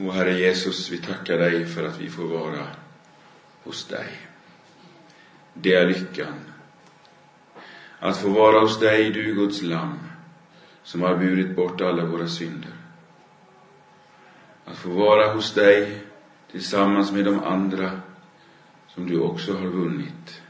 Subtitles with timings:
[0.00, 2.66] O Herre Jesus, vi tackar dig för att vi får vara
[3.64, 4.08] hos dig.
[5.54, 6.34] Det är lyckan.
[7.98, 9.98] Att få vara hos dig, du Guds lamm,
[10.82, 12.70] som har burit bort alla våra synder.
[14.64, 16.02] Att få vara hos dig
[16.50, 18.00] tillsammans med de andra
[18.88, 20.42] som du också har vunnit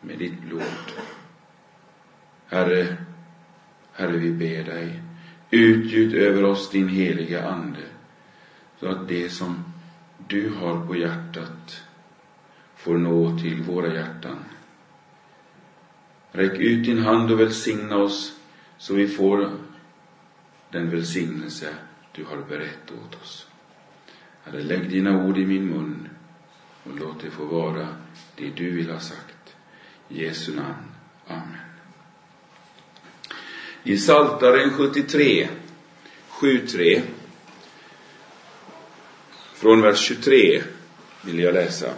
[0.00, 0.92] med ditt blod.
[2.46, 2.96] Herre,
[3.92, 5.02] Herre, vi ber dig,
[5.50, 7.82] utgjut över oss din heliga Ande,
[8.80, 9.64] så att det som
[10.28, 11.82] du har på hjärtat
[12.76, 14.44] får nå till våra hjärtan.
[16.32, 18.40] Räck ut din hand och välsigna oss
[18.78, 19.50] så vi får
[20.70, 21.74] den välsignelse
[22.12, 23.46] du har berett åt oss.
[24.42, 26.08] Herre, lägg dina ord i min mun
[26.84, 27.88] och låt det få vara
[28.36, 29.56] det du vill ha sagt.
[30.08, 30.94] I Jesu namn.
[31.26, 31.65] Amen.
[33.88, 35.48] I Saltaren 73,
[36.30, 37.02] 7.3
[39.54, 40.62] från vers 23
[41.22, 41.94] vill jag läsa.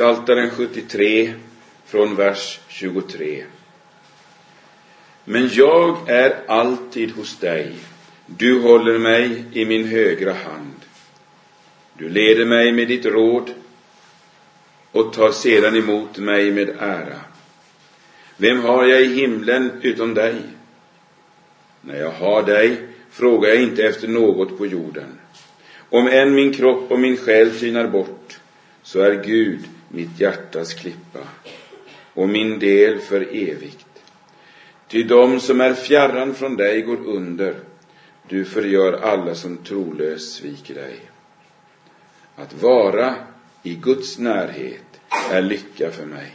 [0.00, 1.34] Saltaren 73
[1.84, 3.44] från vers 23.
[5.24, 7.74] Men jag är alltid hos dig.
[8.26, 10.74] Du håller mig i min högra hand.
[11.98, 13.50] Du leder mig med ditt råd
[14.92, 17.20] och tar sedan emot mig med ära.
[18.36, 20.34] Vem har jag i himlen utom dig?
[21.80, 22.76] När jag har dig
[23.10, 25.18] frågar jag inte efter något på jorden.
[25.90, 28.38] Om än min kropp och min själ tynar bort,
[28.82, 29.60] så är Gud
[29.92, 31.20] mitt hjärtas klippa
[32.14, 33.86] och min del för evigt.
[34.88, 37.54] Ty de som är fjärran från dig går under,
[38.28, 41.00] du förgör alla som trolöst sviker dig.
[42.36, 43.14] Att vara
[43.62, 45.00] i Guds närhet
[45.30, 46.32] är lycka för mig.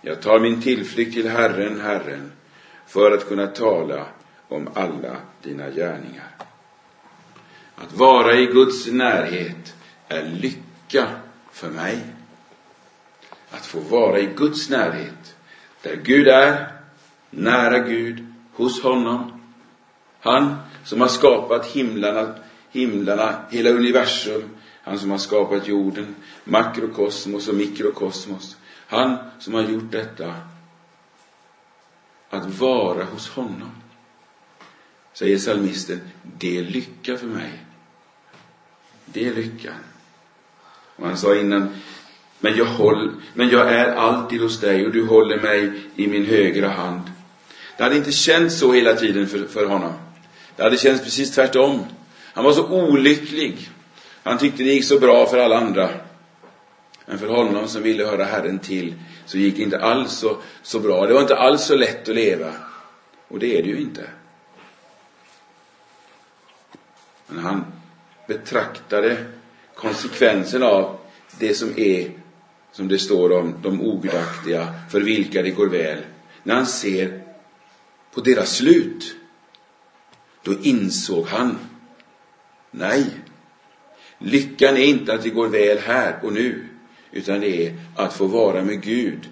[0.00, 2.32] Jag tar min tillflykt till Herren, Herren,
[2.86, 4.06] för att kunna tala
[4.48, 6.36] om alla dina gärningar.
[7.74, 9.74] Att vara i Guds närhet
[10.08, 11.06] är lycka
[11.52, 11.98] för mig.
[13.50, 15.36] Att få vara i Guds närhet,
[15.82, 16.72] där Gud är,
[17.30, 19.40] nära Gud, hos honom.
[20.20, 22.34] Han som har skapat himlarna,
[22.70, 24.50] himlarna, hela universum,
[24.82, 28.56] han som har skapat jorden, makrokosmos och mikrokosmos.
[28.86, 30.34] Han som har gjort detta.
[32.30, 33.70] Att vara hos honom.
[35.12, 37.64] Säger psalmisten, det är lycka för mig.
[39.04, 39.74] Det är lyckan.
[40.96, 41.68] Och han sa innan,
[42.40, 46.24] men jag, håll, men jag är alltid hos dig och du håller mig i min
[46.24, 47.02] högra hand.
[47.76, 49.92] Det hade inte känts så hela tiden för, för honom.
[50.56, 51.84] Det hade känts precis tvärtom.
[52.32, 53.68] Han var så olycklig.
[54.22, 55.90] Han tyckte det gick så bra för alla andra.
[57.06, 58.94] Men för honom som ville höra Herren till
[59.26, 61.06] så gick det inte alls så, så bra.
[61.06, 62.52] Det var inte alls så lätt att leva.
[63.28, 64.02] Och det är det ju inte.
[67.26, 67.64] Men han
[68.26, 69.24] betraktade
[69.74, 70.98] konsekvensen av
[71.38, 72.10] det som är,
[72.72, 75.98] som det står om, de ogudaktiga, för vilka det går väl.
[76.42, 77.22] När han ser
[78.14, 79.16] på deras slut,
[80.42, 81.58] då insåg han,
[82.70, 83.06] nej,
[84.18, 86.64] lyckan är inte att det går väl här och nu,
[87.12, 89.28] utan det är att få vara med Gud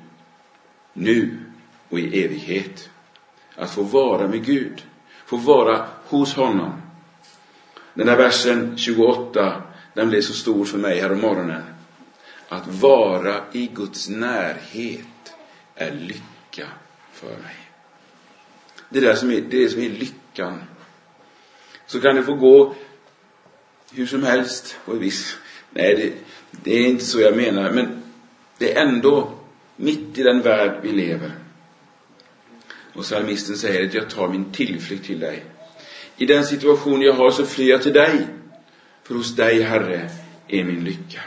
[0.93, 1.38] nu
[1.88, 2.91] och i evighet.
[3.56, 4.82] Att få vara med Gud,
[5.27, 6.72] få vara hos honom.
[7.94, 9.62] Den här versen 28,
[9.94, 11.62] den blev så stor för mig här om morgonen.
[12.48, 15.34] Att vara i Guds närhet
[15.75, 16.69] är lycka
[17.12, 17.56] för mig.
[18.88, 20.62] Det är det som är, det är, som är lyckan.
[21.86, 22.75] Så kan det få gå
[23.92, 25.36] hur som helst och viss.
[25.70, 26.12] Nej, det,
[26.64, 28.03] det är inte så jag menar, men
[28.59, 29.32] det är ändå
[29.76, 31.33] mitt i den värld vi lever.
[32.92, 35.45] Och psalmisten säger att jag tar min tillflykt till dig.
[36.16, 38.27] I den situation jag har så flyr jag till dig.
[39.03, 40.10] För hos dig, Herre,
[40.48, 41.21] är min lycka.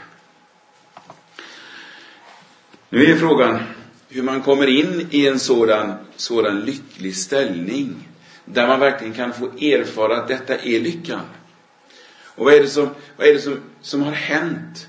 [2.94, 3.58] Nu är frågan
[4.08, 8.08] hur man kommer in i en sådan, sådan lycklig ställning.
[8.44, 11.20] Där man verkligen kan få erfara att detta är lyckan.
[12.24, 14.88] Och vad är det som, vad är det som, som har hänt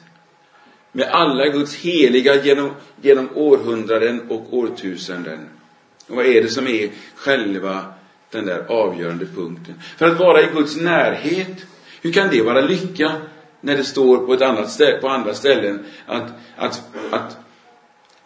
[0.91, 2.71] med alla Guds heliga genom,
[3.01, 5.39] genom århundraden och årtusenden?
[6.07, 7.85] Och vad är det som är själva
[8.31, 9.75] den där avgörande punkten?
[9.97, 11.65] För att vara i Guds närhet,
[12.01, 13.11] hur kan det vara lycka
[13.61, 17.37] när det står på, ett annat ställe, på andra ställen att, att, att,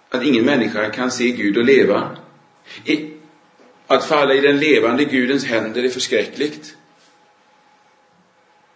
[0.10, 2.18] att ingen människa kan se Gud och leva?
[3.88, 6.78] Att falla i den levande Gudens händer är förskräckligt.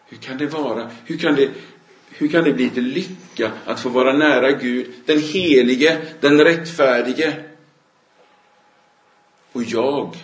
[0.08, 0.92] Hur kan det vara?
[1.06, 1.50] Hur kan det,
[2.10, 7.44] hur kan det bli till lycka att få vara nära Gud, den helige, den rättfärdige?
[9.52, 10.16] Och jag,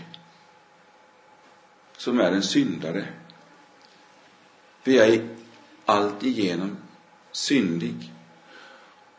[1.98, 3.06] som är en syndare.
[4.84, 5.28] För jag är
[5.86, 6.78] alltigenom
[7.32, 7.96] syndig.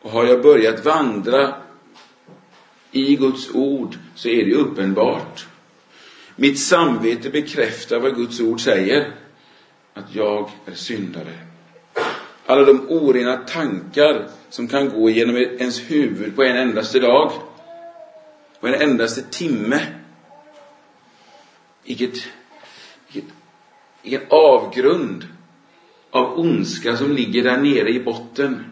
[0.01, 1.55] Och har jag börjat vandra
[2.91, 5.47] i Guds ord så är det uppenbart.
[6.35, 9.11] Mitt samvete bekräftar vad Guds ord säger.
[9.93, 11.33] Att jag är syndare.
[12.45, 17.31] Alla de orena tankar som kan gå genom ens huvud på en endaste dag.
[18.59, 19.81] På en endaste timme.
[21.83, 22.27] Vilket,
[23.07, 23.31] vilket,
[24.01, 25.27] vilken avgrund
[26.11, 28.65] av ondska som ligger där nere i botten.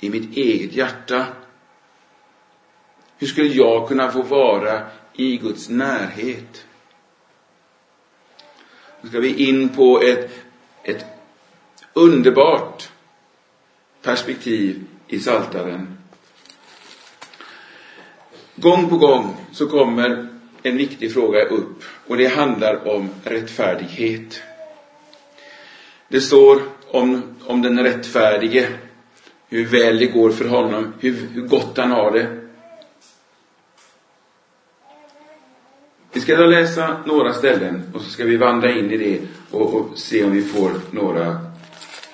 [0.00, 1.26] I mitt eget hjärta.
[3.18, 4.82] Hur skulle jag kunna få vara
[5.12, 6.64] i Guds närhet?
[9.00, 10.30] Nu ska vi in på ett,
[10.82, 11.04] ett
[11.92, 12.88] underbart
[14.02, 15.98] perspektiv i Saltaren.
[18.54, 20.28] Gång på gång så kommer
[20.62, 24.42] en viktig fråga upp och det handlar om rättfärdighet.
[26.08, 28.68] Det står om, om den rättfärdige,
[29.48, 32.45] hur väl det går för honom, hur, hur gott han har det.
[36.26, 39.20] Ska då läsa några ställen och så ska vi vandra in i det
[39.50, 41.40] och, och se om vi får några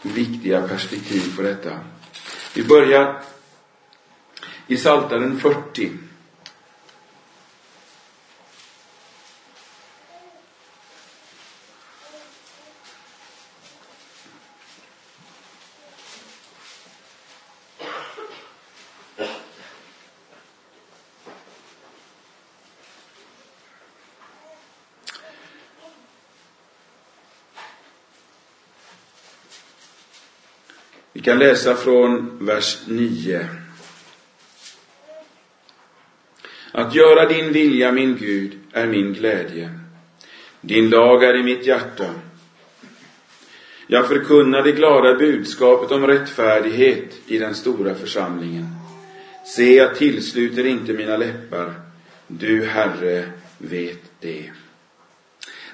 [0.02, 1.70] viktiga perspektiv på detta.
[2.54, 3.22] Vi börjar
[4.66, 5.90] i Saltaren 40.
[31.22, 33.46] Vi kan läsa från vers 9.
[36.72, 39.70] Att göra din vilja, min Gud, är min glädje.
[40.60, 42.14] Din lag är i mitt hjärta.
[43.86, 48.66] Jag förkunnar det glada budskapet om rättfärdighet i den stora församlingen.
[49.46, 51.72] Se, jag tillsluter inte mina läppar.
[52.26, 53.24] Du, Herre,
[53.58, 54.50] vet det.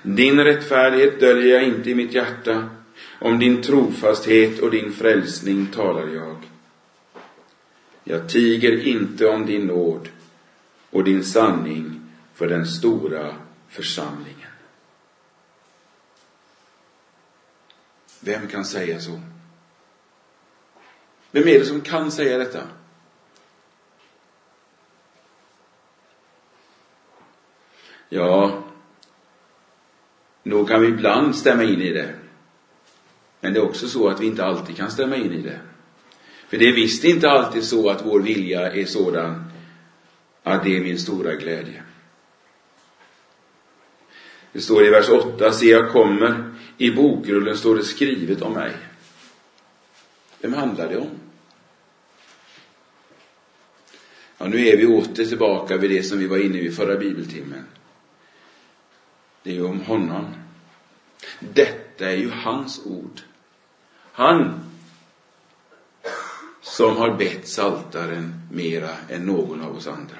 [0.03, 2.69] Din rättfärdighet döljer jag inte i mitt hjärta.
[3.21, 6.37] Om din trofasthet och din frälsning talar jag.
[8.05, 10.09] Jag tiger inte om din nåd
[10.91, 12.01] och din sanning
[12.35, 13.35] för den stora
[13.69, 14.51] församlingen.
[18.21, 19.21] Vem kan säga så?
[21.31, 22.63] Vem är det som kan säga detta?
[28.09, 28.63] Ja,
[30.43, 32.15] nog kan vi ibland stämma in i det.
[33.41, 35.61] Men det är också så att vi inte alltid kan stämma in i det.
[36.49, 39.45] För det är visst inte alltid så att vår vilja är sådan
[40.43, 41.83] att det är min stora glädje.
[44.53, 48.73] Det står i vers 8, se jag kommer, i bokrullen står det skrivet om mig.
[50.41, 51.11] Vem handlar det om?
[54.39, 57.65] Ja, nu är vi åter tillbaka vid det som vi var inne i förra bibeltimmen.
[59.43, 60.27] Det är ju om honom.
[61.39, 63.21] Detta det är ju hans ord.
[64.13, 64.61] Han
[66.63, 70.19] som har bett saltaren mera än någon av oss andra.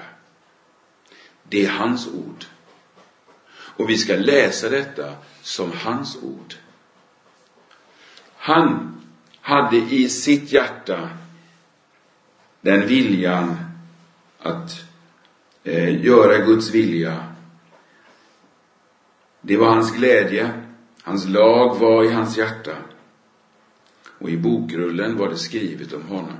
[1.43, 2.45] Det är hans ord.
[3.51, 6.55] Och vi ska läsa detta som hans ord.
[8.35, 8.95] Han
[9.41, 11.09] hade i sitt hjärta
[12.61, 13.57] den viljan
[14.39, 14.83] att
[15.63, 17.33] eh, göra Guds vilja.
[19.41, 20.58] Det var hans glädje.
[21.09, 22.71] Hans lag var i hans hjärta.
[24.19, 26.37] Och i bokrullen var det skrivet om honom.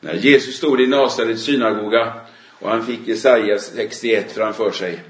[0.00, 2.20] När Jesus stod i Nasarets synagoga
[2.60, 5.02] och han fick Jesaja 61 framför sig.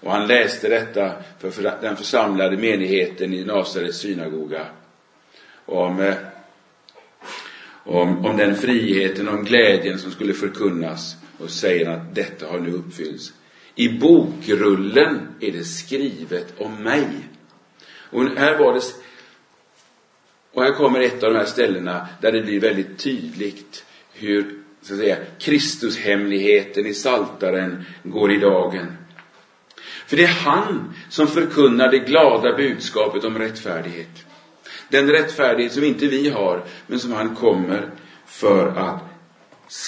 [0.00, 4.66] Och han läste detta för den församlade menigheten i Nasarets synagoga.
[5.66, 6.14] Om, eh,
[7.84, 11.16] om, om den friheten, om glädjen som skulle förkunnas.
[11.38, 13.32] Och säger att detta har nu uppfyllts.
[13.74, 17.08] I bokrullen är det skrivet om mig.
[18.10, 18.82] Och här var det
[20.52, 24.92] och här kommer ett av de här ställena där det blir väldigt tydligt hur så
[24.92, 28.96] att säga, Kristushemligheten i Saltaren går i dagen.
[30.06, 34.26] För det är han som förkunnar det glada budskapet om rättfärdighet.
[34.88, 37.90] Den rättfärdighet som inte vi har, men som han kommer
[38.26, 39.02] för att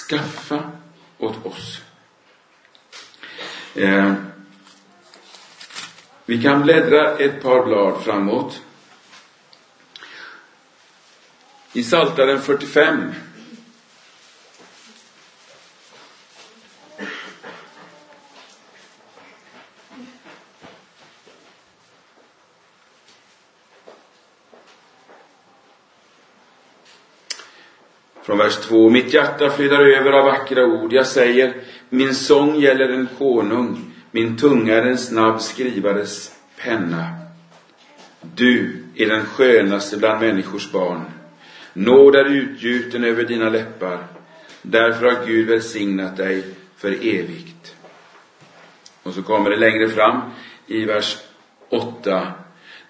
[0.08, 0.72] skaffa
[1.18, 1.80] åt oss.
[3.75, 4.12] Eh,
[6.25, 8.62] vi kan bläddra ett par blad framåt.
[11.73, 13.12] I Psaltaren 45
[28.23, 28.90] Från vers 2.
[28.90, 30.93] Mitt hjärta flydar över av vackra ord.
[30.93, 31.54] Jag säger,
[31.88, 37.08] min sång gäller en konung, min tunga är en snabb skrivares penna.
[38.34, 41.04] Du är den skönaste bland människors barn.
[41.72, 44.06] Nåd är utgjuten över dina läppar.
[44.62, 46.44] Därför har Gud välsignat dig
[46.76, 47.74] för evigt.
[49.02, 50.20] Och så kommer det längre fram
[50.66, 51.18] i vers
[51.68, 52.32] 8.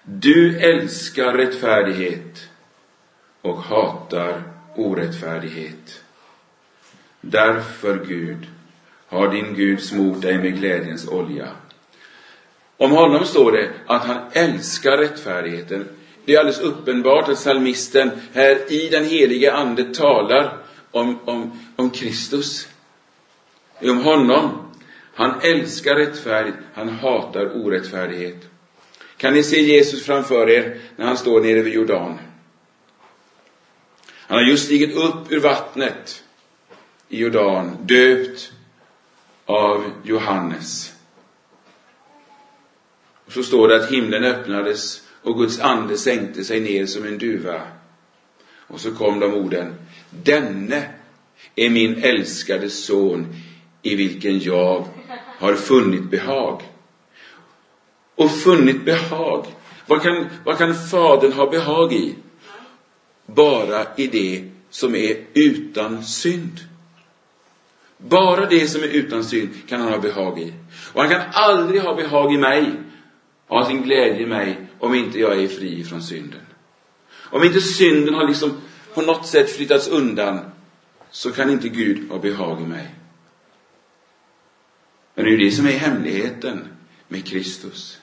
[0.03, 2.49] Du älskar rättfärdighet
[3.41, 4.43] och hatar
[4.75, 6.03] orättfärdighet.
[7.21, 8.47] Därför, Gud,
[9.15, 11.47] har din Gud smort dig med glädjens olja.
[12.77, 15.87] Om honom står det att han älskar rättfärdigheten.
[16.25, 20.57] Det är alldeles uppenbart att psalmisten här i den helige Ande talar
[20.91, 22.67] om, om, om Kristus.
[23.81, 24.61] Om honom.
[25.13, 28.49] Han älskar rättfärdighet, han hatar orättfärdighet.
[29.17, 32.19] Kan ni se Jesus framför er när han står nere vid Jordan?
[34.27, 36.23] Han har just stigit upp ur vattnet
[37.09, 38.51] i Jordan, döpt
[39.45, 40.93] av Johannes.
[43.25, 47.17] Och så står det att himlen öppnades och Guds ande sänkte sig ner som en
[47.17, 47.61] duva.
[48.67, 49.75] Och så kom de orden.
[50.09, 50.89] Denne
[51.55, 53.35] är min älskade son
[53.81, 54.87] i vilken jag
[55.39, 56.61] har funnit behag.
[58.15, 59.45] Och funnit behag.
[59.87, 62.15] Vad kan, vad kan Fadern ha behag i?
[63.25, 66.59] bara i det som är utan synd.
[67.97, 70.53] Bara det som är utan synd kan han ha behag i.
[70.93, 72.71] Och han kan aldrig ha behag i mig,
[73.47, 76.41] ha sin glädje i mig, om inte jag är fri från synden.
[77.13, 78.53] Om inte synden har liksom
[78.93, 80.39] på något sätt flyttats undan,
[81.11, 82.95] så kan inte Gud ha behag i mig.
[85.15, 86.67] Men det är ju det som är hemligheten
[87.07, 87.99] med Kristus.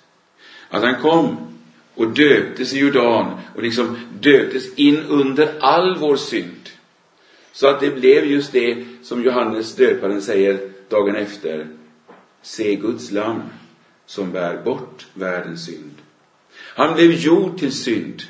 [0.69, 1.37] Att han kom
[1.95, 6.71] och döptes i Jordan och liksom döptes in under all vår synd.
[7.53, 11.69] Så att det blev just det som Johannes döparen säger dagen efter.
[12.43, 13.43] Se Guds lam
[14.07, 15.95] som bär bort världens synd.
[16.55, 18.23] Han blev gjord till synd.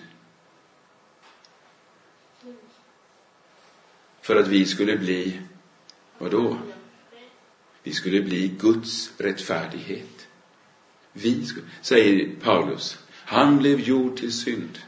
[4.21, 5.41] För att vi skulle bli,
[6.19, 6.57] vad då?
[7.83, 10.29] Vi skulle bli Guds rättfärdighet.
[11.12, 12.99] Vi, skulle, säger Paulus.
[13.11, 14.79] Han blev gjord till synd.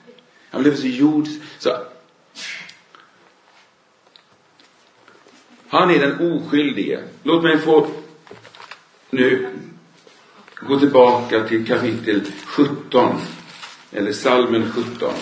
[0.51, 1.27] Han blev så gjord.
[1.59, 1.84] Så
[5.75, 7.01] han är den oskyldige.
[7.23, 7.87] Låt mig få
[9.11, 9.47] nu
[10.61, 13.21] gå tillbaka till kapitel 17.
[13.93, 15.13] Eller salmen 17.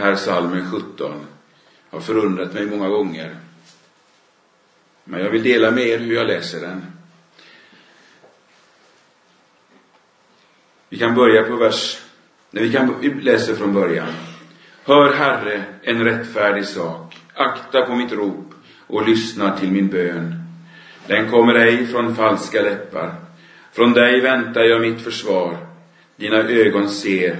[0.00, 1.26] Här salmen 17
[1.90, 3.36] har förundrat mig många gånger.
[5.04, 6.86] Men jag vill dela med er hur jag läser den.
[10.88, 12.02] Vi kan börja på vers,
[12.50, 14.12] nej vi kan läsa från början.
[14.84, 18.54] Hör Herre en rättfärdig sak, akta på mitt rop
[18.86, 20.34] och lyssna till min bön.
[21.06, 23.14] Den kommer ej från falska läppar.
[23.72, 25.56] Från dig väntar jag mitt försvar.
[26.16, 27.36] Dina ögon ser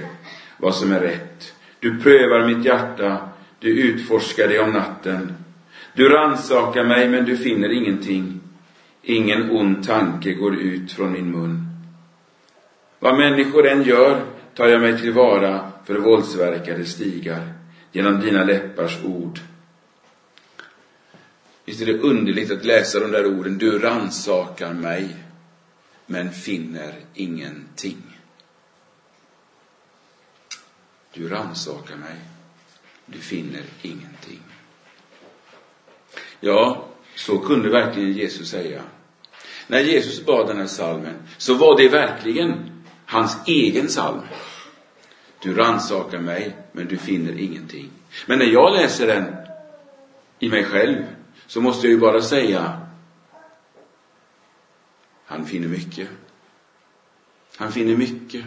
[0.57, 1.53] vad som är rätt.
[1.81, 5.33] Du prövar mitt hjärta, du utforskar det om natten.
[5.93, 8.39] Du ransakar mig, men du finner ingenting.
[9.01, 11.65] Ingen ond tanke går ut från min mun.
[12.99, 17.53] Vad människor än gör tar jag mig tillvara för våldsverkade stigar
[17.91, 19.39] genom dina läppars ord.
[21.65, 25.15] Visst är det underligt att läsa de där orden, du ransakar mig,
[26.05, 28.20] men finner ingenting.
[31.13, 32.15] Du rannsakar mig.
[33.05, 34.41] Du finner ingenting.
[36.39, 38.81] Ja, så kunde verkligen Jesus säga.
[39.67, 44.21] När Jesus bad den här salmen så var det verkligen hans egen psalm.
[45.41, 47.89] Du rannsakar mig, men du finner ingenting.
[48.25, 49.35] Men när jag läser den
[50.39, 51.05] i mig själv
[51.47, 52.87] så måste jag ju bara säga
[55.31, 56.09] han finner mycket.
[57.57, 58.45] Han finner mycket.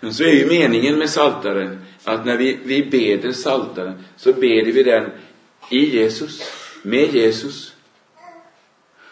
[0.00, 4.72] Men så är ju meningen med saltaren att när vi, vi beder saltaren så beder
[4.72, 5.10] vi den
[5.70, 6.42] i Jesus,
[6.82, 7.74] med Jesus.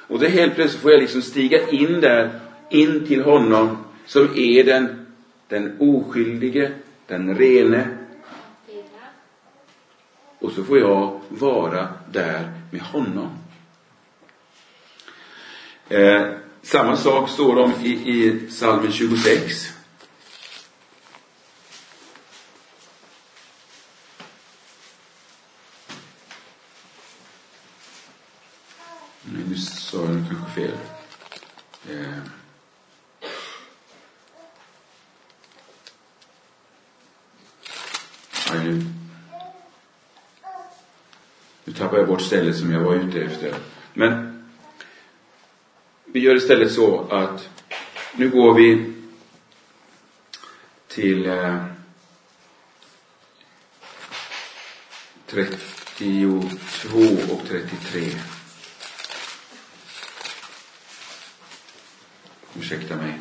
[0.09, 2.41] Och det helt plötsligt får jag liksom stiga in där,
[2.71, 5.07] in till honom som är den,
[5.49, 6.73] den oskyldige,
[7.07, 7.89] den rene.
[10.39, 13.39] Och så får jag vara där med honom.
[15.89, 16.27] Eh,
[16.63, 19.78] samma sak står det om i, i psalmen 26.
[29.59, 30.73] Nu sa jag kanske fel.
[31.91, 32.19] Eh.
[38.51, 38.85] Aj, nu.
[41.65, 43.55] nu tappar jag bort stället som jag var ute efter.
[43.95, 44.43] Men
[46.05, 47.49] vi gör istället så att
[48.17, 48.95] nu går vi
[50.89, 51.65] till eh,
[55.27, 56.99] 32
[57.33, 58.38] och 33.
[62.69, 63.19] Ursäkta mig.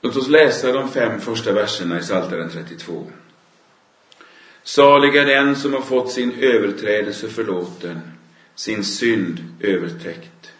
[0.00, 3.10] Låt oss läsa de fem första verserna i Psaltaren 32.
[4.62, 8.00] Salig är den som har fått sin överträdelse förlåten,
[8.54, 10.52] sin synd övertäckt.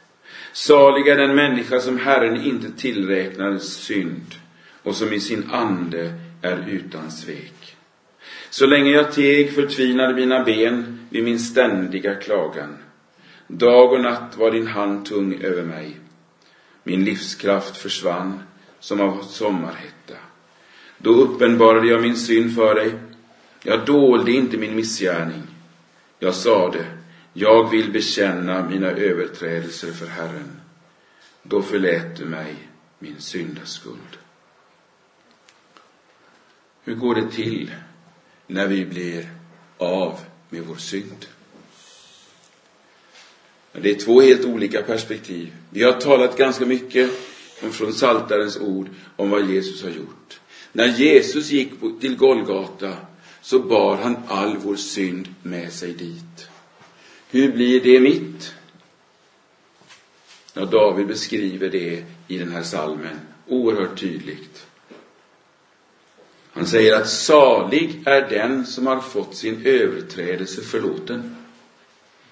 [0.53, 4.35] Salig är den människa som Herren inte tillräknar synd
[4.83, 7.77] och som i sin ande är utan svek.
[8.51, 12.79] Så länge jag teg förtvinade mina ben vid min ständiga klagan.
[13.47, 15.97] Dag och natt var din hand tung över mig.
[16.83, 18.43] Min livskraft försvann
[18.81, 20.15] som av sommarhetta.
[20.99, 22.95] Då uppenbarade jag min synd för dig.
[23.63, 25.43] Jag dolde inte min missgärning.
[26.19, 26.85] Jag sade,
[27.33, 30.61] jag vill bekänna mina överträdelser för Herren.
[31.43, 32.55] Då förlät du mig
[32.99, 34.19] min syndaskuld.
[36.91, 37.71] Hur går det till
[38.47, 39.29] när vi blir
[39.79, 41.26] av med vår synd?
[43.73, 45.53] Det är två helt olika perspektiv.
[45.71, 47.11] Vi har talat ganska mycket
[47.71, 50.41] från Saltarens ord om vad Jesus har gjort.
[50.73, 52.97] När Jesus gick till Golgata
[53.43, 56.49] så bar han all vår synd med sig dit.
[57.31, 58.55] Hur blir det mitt?
[60.55, 64.67] Ja, David beskriver det i den här salmen oerhört tydligt.
[66.61, 71.37] Han säger att salig är den som har fått sin överträdelse förlåten.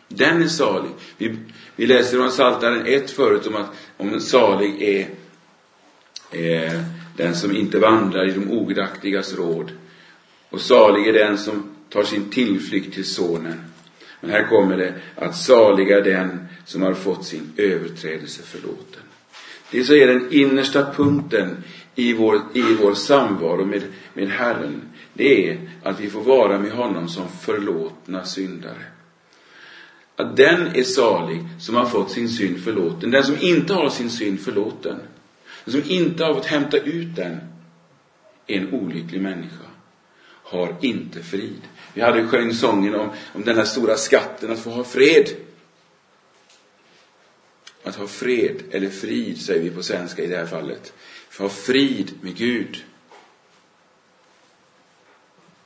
[0.09, 0.91] Den är salig.
[1.19, 1.37] Vi,
[1.77, 5.09] vi läser från Psaltaren 1 förut om att om salig är
[6.31, 6.81] eh,
[7.17, 9.73] den som inte vandrar i de ogudaktigas råd.
[10.51, 13.61] Och salig är den som tar sin tillflykt till Sonen.
[14.21, 19.03] Men här kommer det att salig är den som har fått sin överträdelse förlåten.
[19.71, 21.57] Det så är den innersta punkten
[21.99, 23.83] i vår, i vår samvaro med,
[24.15, 24.83] med Herren.
[25.13, 28.85] Det är att vi får vara med honom som förlåtna syndare.
[30.17, 33.11] Att den är salig som har fått sin synd förlåten.
[33.11, 34.97] Den som inte har sin synd förlåten,
[35.65, 37.41] den som inte har fått hämta ut den,
[38.47, 39.65] är en olycklig människa.
[40.43, 41.63] Har inte frid.
[41.95, 45.29] Vi hade sjöng sången om, om den här stora skatten, att få ha fred.
[47.83, 50.93] Att ha fred, eller frid säger vi på svenska i det här fallet.
[51.39, 52.85] Ha frid med Gud.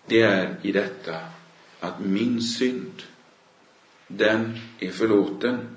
[0.06, 1.16] Det är i detta
[1.80, 3.02] att min synd,
[4.08, 5.76] den är förlåten.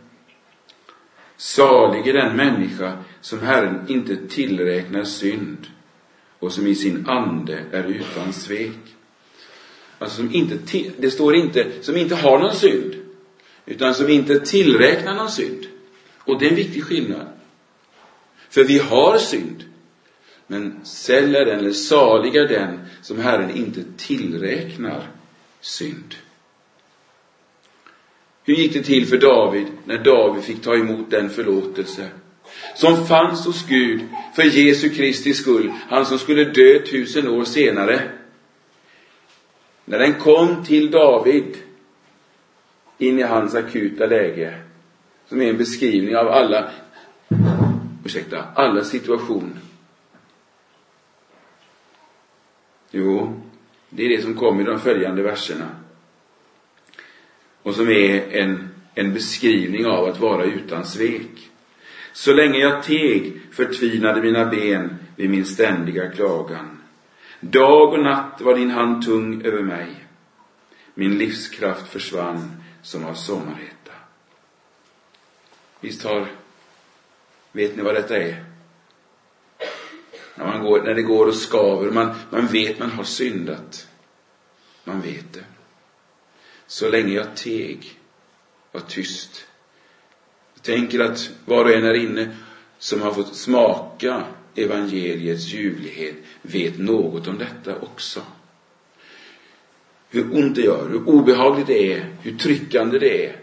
[1.37, 5.67] Salig är den människa som Herren inte tillräknar synd
[6.39, 8.95] och som i sin ande är utan svek.
[9.99, 12.95] Alltså som inte, det står inte som inte har någon synd,
[13.65, 15.67] utan som inte tillräknar någon synd.
[16.17, 17.27] Och det är en viktig skillnad.
[18.49, 19.63] För vi har synd.
[20.47, 25.07] Men säll är den, eller salig är den, som Herren inte tillräknar
[25.61, 26.15] synd.
[28.43, 32.09] Hur gick det till för David när David fick ta emot den förlåtelse
[32.75, 34.01] som fanns hos Gud
[34.35, 38.01] för Jesu Kristi skull, han som skulle dö tusen år senare?
[39.85, 41.57] När den kom till David
[42.97, 44.53] in i hans akuta läge,
[45.29, 46.71] som är en beskrivning av alla,
[48.05, 49.64] ursäkta, alla situationer.
[52.97, 53.41] Jo,
[53.89, 55.69] det är det som kommer i de följande verserna.
[57.61, 61.49] Och som är en, en beskrivning av att vara utan svek.
[62.13, 66.81] Så länge jag teg förtvinade mina ben vid min ständiga klagan.
[67.39, 70.05] Dag och natt var din hand tung över mig.
[70.93, 73.93] Min livskraft försvann som av sommarhetta.
[75.79, 76.27] Visst har,
[77.51, 78.44] vet ni vad detta är?
[80.35, 83.87] När, man går, när det går och skaver, man, man vet man har syndat.
[84.83, 85.43] Man vet det.
[86.67, 87.99] Så länge jag teg,
[88.71, 89.47] var tyst.
[90.53, 92.35] Jag tänker att var och en här inne
[92.77, 94.23] som har fått smaka
[94.55, 98.21] evangeliets ljuvlighet vet något om detta också.
[100.09, 103.39] Hur ont det gör, hur obehagligt det är, hur tryckande det är.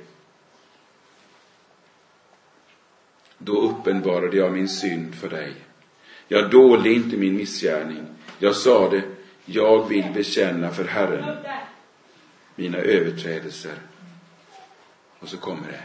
[3.39, 5.53] Då uppenbarade jag min synd för dig.
[6.29, 8.07] Jag dolde inte min missgärning.
[8.39, 9.03] Jag sade,
[9.45, 11.25] jag vill bekänna för Herren
[12.57, 13.75] mina överträdelser.
[15.19, 15.83] Och så kommer det,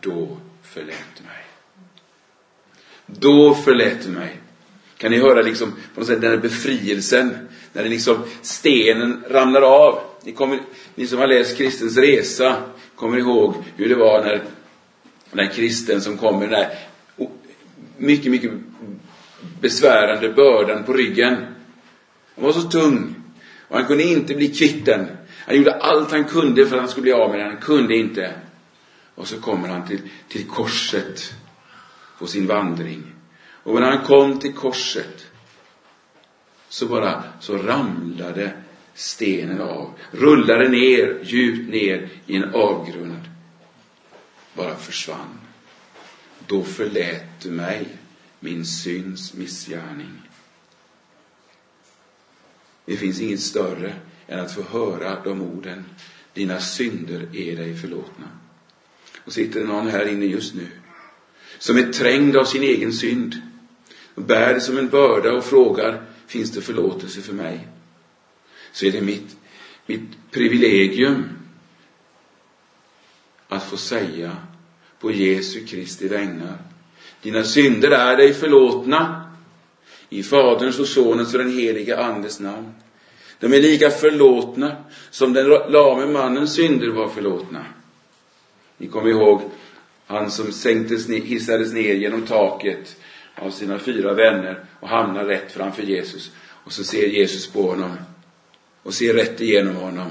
[0.00, 1.44] då förlät du mig.
[3.06, 4.40] Då förlät du mig.
[4.96, 7.48] Kan ni höra liksom på något sätt den här befrielsen?
[7.72, 10.00] När det liksom stenen ramlar av.
[10.22, 10.60] Ni, kommer,
[10.94, 12.62] ni som har läst Kristens resa
[12.94, 14.42] kommer ihåg hur det var när,
[15.32, 16.78] när kristen som kom med den där
[17.96, 18.50] mycket, mycket
[19.60, 21.34] besvärande bördan på ryggen.
[22.34, 23.14] Den var så tung.
[23.68, 25.06] Och han kunde inte bli kvitt den.
[25.46, 27.48] Han gjorde allt han kunde för att han skulle bli av med den.
[27.48, 28.32] Han kunde inte.
[29.14, 31.34] Och så kommer han till, till korset
[32.18, 33.02] på sin vandring.
[33.62, 35.26] Och när han kom till korset
[36.68, 38.52] så bara så ramlade
[38.94, 43.20] stenen av, rullade ner, djupt ner i en avgrund.
[44.54, 45.40] Bara försvann.
[46.46, 47.86] Då förlät du mig
[48.44, 50.22] min syns missgärning.
[52.84, 53.94] Det finns inget större
[54.26, 55.84] än att få höra de orden.
[56.32, 58.28] Dina synder är dig förlåtna.
[59.24, 60.68] Och sitter det någon här inne just nu
[61.58, 63.42] som är trängd av sin egen synd
[64.14, 67.68] och bär det som en börda och frågar, finns det förlåtelse för mig?
[68.72, 69.36] Så är det mitt,
[69.86, 71.24] mitt privilegium
[73.48, 74.36] att få säga
[75.00, 76.58] på Jesu Kristi vägnar,
[77.24, 79.30] dina synder är dig förlåtna
[80.08, 82.74] i Faderns och Sonens och den helige Andes namn.
[83.40, 84.76] De är lika förlåtna
[85.10, 87.64] som den lame mannens synder var förlåtna.
[88.76, 89.42] Ni kommer ihåg
[90.06, 92.96] han som sänktes ner, hissades ner genom taket
[93.34, 96.30] av sina fyra vänner och hamnar rätt framför Jesus.
[96.64, 97.92] Och så ser Jesus på honom
[98.82, 100.10] och ser rätt igenom honom.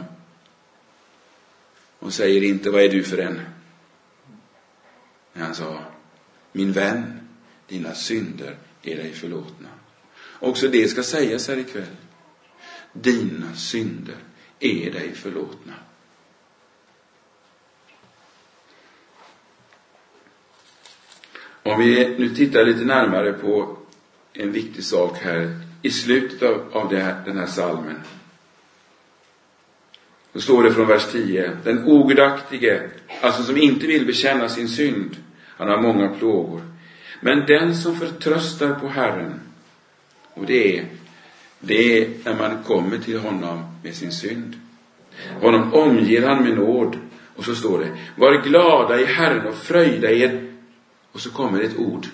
[1.99, 3.41] Och säger inte, vad är du för en?
[5.33, 5.92] Men han sa,
[6.53, 7.19] min vän,
[7.67, 9.69] dina synder är dig förlåtna.
[10.39, 11.95] Också det ska sägas här ikväll.
[12.93, 14.15] Dina synder
[14.59, 15.73] är dig förlåtna.
[21.63, 23.77] Om vi nu tittar lite närmare på
[24.33, 27.95] en viktig sak här i slutet av, av här, den här salmen.
[30.33, 31.57] Då står det från vers 10.
[31.63, 32.89] Den ogudaktige,
[33.21, 35.22] alltså som inte vill bekänna sin synd,
[35.57, 36.61] han har många plågor.
[37.21, 39.39] Men den som förtröstar på Herren,
[40.33, 40.85] och det är,
[41.59, 44.55] det är när man kommer till honom med sin synd.
[45.41, 46.97] Honom omger han med nåd.
[47.35, 50.53] Och så står det, var glada i Herren och fröjda er
[51.11, 52.07] och så kommer ett ord.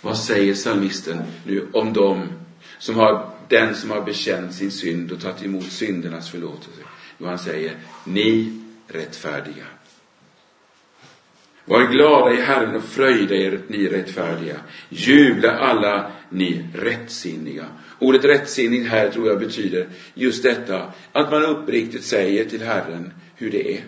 [0.00, 2.28] Vad säger psalmisten nu om dem
[2.78, 6.80] som har, den som har bekänt sin synd och tagit emot syndernas förlåtelse?
[7.18, 9.64] Jo, han säger, ni rättfärdiga.
[11.68, 14.56] Var glada i Herren och fröjda er, ni rättfärdiga.
[14.88, 17.66] Jubla alla ni rättsinniga.
[17.98, 23.50] Ordet rättsinnig här tror jag betyder just detta, att man uppriktigt säger till Herren hur
[23.50, 23.84] det är.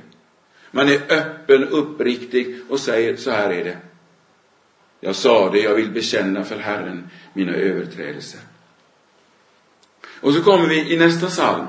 [0.71, 3.77] Man är öppen, uppriktig och säger så här är det.
[5.01, 8.41] Jag sa det, jag vill bekänna för Herren mina överträdelser.
[10.21, 11.67] Och så kommer vi i nästa psalm,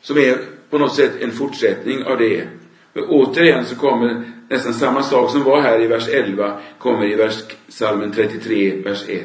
[0.00, 0.38] som är
[0.70, 2.48] på något sätt en fortsättning av det.
[2.92, 7.14] Men återigen så kommer nästan samma sak som var här i vers 11, kommer i
[7.14, 9.22] vers, psalmen 33, vers 1.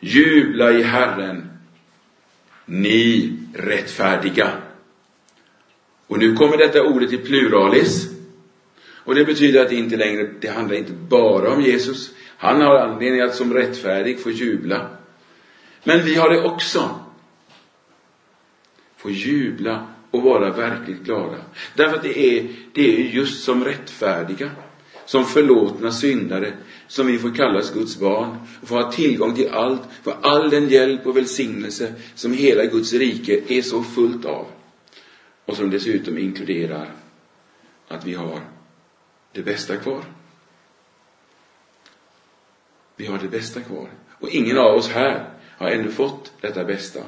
[0.00, 1.50] Jubla i Herren,
[2.64, 4.50] ni rättfärdiga.
[6.06, 8.10] Och nu kommer detta ordet i pluralis.
[9.04, 12.10] Och det betyder att det inte längre, det handlar inte bara om Jesus.
[12.36, 14.88] Han har anledning att som rättfärdig få jubla.
[15.84, 16.90] Men vi har det också.
[18.96, 21.36] Få jubla och vara verkligt glada.
[21.74, 24.50] Därför att det är, det är just som rättfärdiga,
[25.04, 26.52] som förlåtna syndare,
[26.86, 30.68] som vi får kallas Guds barn och få ha tillgång till allt, för all den
[30.68, 34.46] hjälp och välsignelse som hela Guds rike är så fullt av.
[35.44, 36.92] Och som dessutom inkluderar
[37.88, 38.40] att vi har
[39.32, 40.04] det bästa kvar.
[42.96, 43.88] Vi har det bästa kvar.
[44.10, 47.00] Och ingen av oss här har ännu fått detta bästa.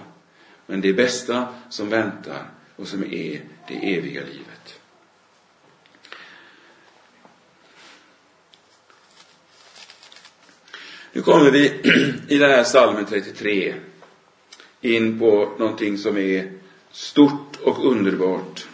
[0.67, 2.51] Men det bästa som väntar
[2.83, 4.81] och som är det eviga livet.
[11.13, 11.67] Nu kommer vi
[12.29, 13.75] i den här salmen 33
[14.81, 16.53] in på någonting som är
[16.91, 18.67] stort och underbart.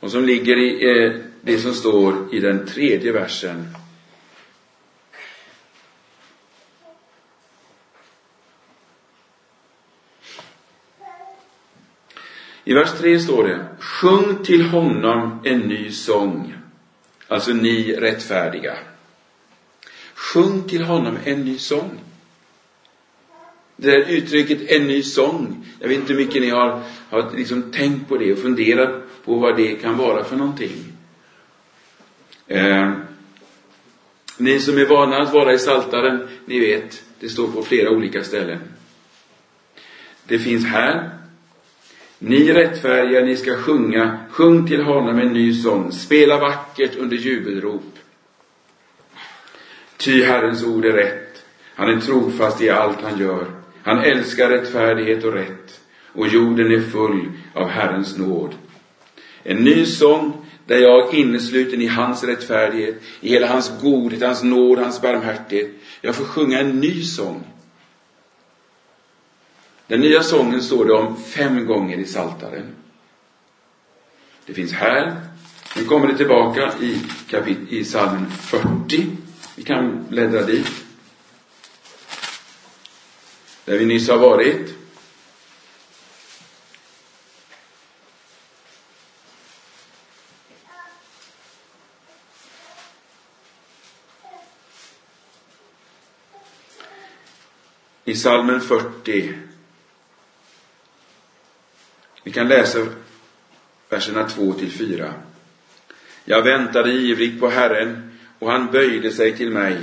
[0.00, 3.76] Och som ligger i eh, det som står i den tredje versen.
[12.64, 16.54] I vers 3 står det Sjung till honom en ny sång,
[17.28, 18.76] alltså ni rättfärdiga.
[20.14, 22.00] Sjung till honom en ny sång.
[23.76, 27.72] Det där uttrycket en ny sång, jag vet inte hur mycket ni har, har liksom
[27.72, 30.92] tänkt på det och funderat på vad det kan vara för någonting.
[32.46, 32.92] Eh,
[34.38, 38.24] ni som är vana att vara i Saltaren, ni vet, det står på flera olika
[38.24, 38.58] ställen.
[40.26, 41.10] Det finns här.
[42.26, 47.98] Ni rättfärdiga, ni ska sjunga, sjung till honom en ny sång, spela vackert under jubelrop.
[49.96, 53.46] Ty Herrens ord är rätt, han är trofast i allt han gör.
[53.82, 55.80] Han älskar rättfärdighet och rätt,
[56.12, 58.54] och jorden är full av Herrens nåd.
[59.42, 64.42] En ny sång där jag är innesluten i hans rättfärdighet, i hela hans godhet, hans
[64.42, 65.70] nåd, hans barmhärtighet.
[66.00, 67.44] Jag får sjunga en ny sång.
[69.86, 72.74] Den nya sången står det om fem gånger i Saltaren.
[74.46, 75.20] Det finns här.
[75.76, 79.06] Nu kommer det tillbaka i, kapit i psalmen 40.
[79.56, 80.84] Vi kan bläddra dit.
[83.64, 84.74] Där vi nyss har varit.
[98.04, 99.34] I salmen 40.
[102.34, 102.78] Vi kan läsa
[103.88, 105.12] verserna 2 till 4.
[106.24, 109.78] Jag väntade ivrigt på Herren och han böjde sig till mig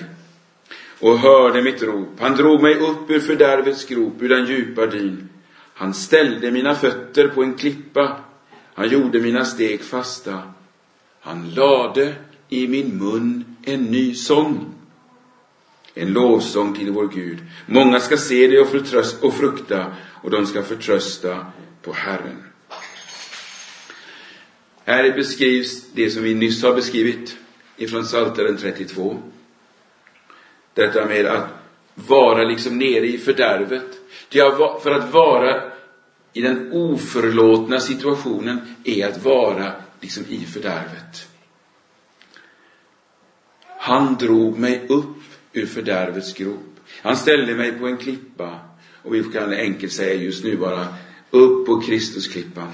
[0.99, 2.19] och hörde mitt rop.
[2.19, 5.29] Han drog mig upp ur fördärvets grop, ur den djupa dyn.
[5.73, 8.17] Han ställde mina fötter på en klippa.
[8.73, 10.41] Han gjorde mina steg fasta.
[11.19, 12.15] Han lade
[12.49, 14.65] i min mun en ny sång.
[15.93, 17.37] En lovsång till vår Gud.
[17.65, 18.67] Många ska se det och,
[19.21, 19.85] och frukta
[20.23, 21.45] och de ska förtrösta
[21.81, 22.43] på Herren.
[24.85, 27.37] Här beskrivs det som vi nyss har beskrivit
[27.77, 29.21] ifrån Psaltaren 32.
[30.73, 31.47] Detta med att
[31.95, 33.97] vara liksom nere i fördärvet.
[34.83, 35.71] För att vara
[36.33, 41.27] i den oförlåtna situationen är att vara liksom i fördärvet.
[43.79, 45.17] Han drog mig upp
[45.53, 46.79] ur fördärvets grop.
[47.01, 48.59] Han ställde mig på en klippa.
[49.03, 50.87] Och vi kan enkelt säga just nu bara,
[51.31, 52.71] upp på Kristusklippan.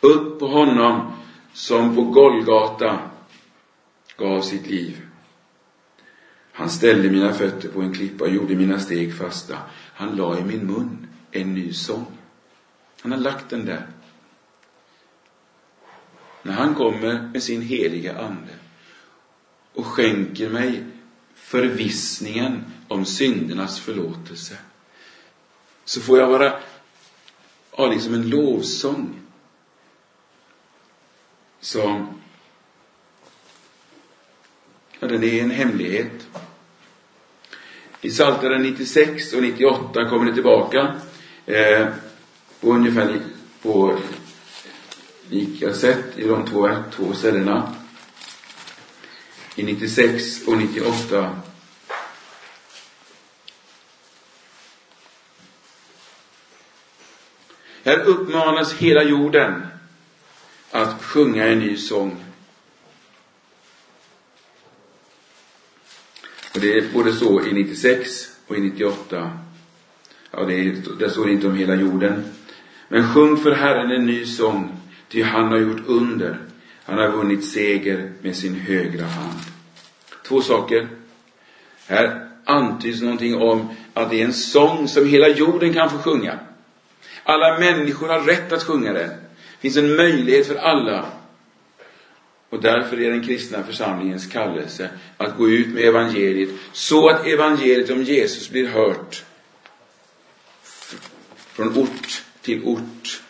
[0.00, 1.12] Upp på honom
[1.52, 2.98] som på Golgata
[4.16, 5.06] gav sitt liv.
[6.52, 9.58] Han ställde mina fötter på en klippa och gjorde mina steg fasta.
[9.94, 12.06] Han la i min mun en ny sång.
[13.02, 13.86] Han har lagt den där.
[16.42, 18.52] När han kommer med sin heliga Ande
[19.74, 20.84] och skänker mig
[21.34, 24.56] förvissningen om syndernas förlåtelse
[25.84, 26.60] så får jag vara
[27.70, 29.20] ha liksom en lovsång
[31.60, 32.20] som
[35.02, 36.28] Ja, den är en hemlighet.
[38.00, 40.94] I Psaltaren 96 och 98 kommer det tillbaka
[41.46, 41.86] eh,
[42.60, 43.20] på ungefär
[43.62, 43.98] på
[45.28, 47.74] lika sätt i de två, två ställena.
[49.56, 51.36] I 96 och 98
[57.90, 59.62] Här uppmanas hela jorden
[60.70, 62.16] att sjunga en ny sång
[66.54, 69.30] Och det är både så i 96 och i 98.
[70.30, 72.24] Ja, det, är, det står inte om hela jorden.
[72.88, 74.72] Men sjung för Herren en ny sång,
[75.08, 76.38] ty han har gjort under.
[76.84, 79.38] Han har vunnit seger med sin högra hand.
[80.26, 80.88] Två saker.
[81.86, 86.38] Här antyds någonting om att det är en sång som hela jorden kan få sjunga.
[87.22, 89.08] Alla människor har rätt att sjunga den.
[89.08, 91.06] Det finns en möjlighet för alla
[92.50, 97.90] och därför är den kristna församlingens kallelse att gå ut med evangeliet så att evangeliet
[97.90, 99.24] om Jesus blir hört
[101.52, 103.22] från ort till ort.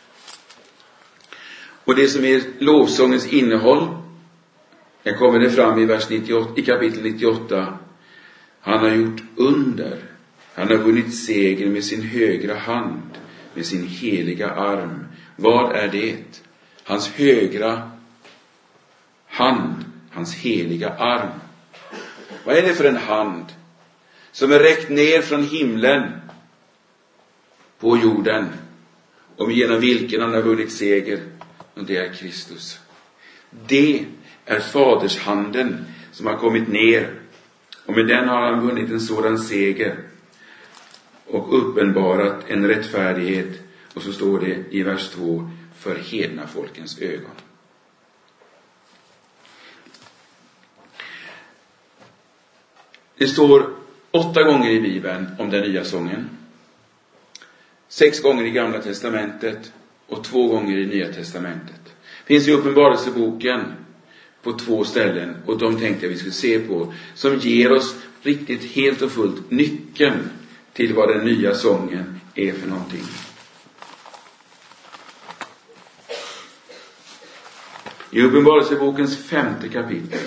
[1.85, 3.89] Och det som är lovsångens innehåll,
[5.05, 7.79] här kommer det fram i, vers 98, i kapitel 98.
[8.61, 9.99] Han har gjort under.
[10.55, 13.11] Han har vunnit seger med sin högra hand
[13.55, 15.07] med sin heliga arm.
[15.37, 16.17] Vad är det?
[16.85, 17.91] Hans högra
[19.27, 21.31] hand, hans heliga arm.
[22.45, 23.45] Vad är det för en hand
[24.33, 26.13] som är räckt ner från himlen
[27.79, 28.49] på jorden
[29.37, 31.21] och genom vilken han har vunnit seger?
[31.75, 32.79] Och det är Kristus.
[33.67, 34.05] Det
[34.45, 37.15] är fadershanden som har kommit ner
[37.87, 40.10] och med den har han vunnit en sådan seger
[41.31, 43.63] och uppenbarat en rättfärdighet.
[43.95, 47.31] Och så står det i vers 2, för hedna folkens ögon.
[53.17, 53.71] Det står
[54.11, 56.29] åtta gånger i Bibeln om den nya sången.
[57.89, 59.73] Sex gånger i Gamla Testamentet
[60.07, 61.95] och två gånger i Nya Testamentet.
[62.25, 63.73] Finns i Uppenbarelseboken
[64.43, 66.95] på två ställen och de tänkte jag vi skulle se på.
[67.15, 70.29] Som ger oss riktigt helt och fullt nyckeln
[70.73, 73.05] till vad den nya sången är för någonting.
[78.11, 80.19] I Uppenbarelsebokens femte kapitel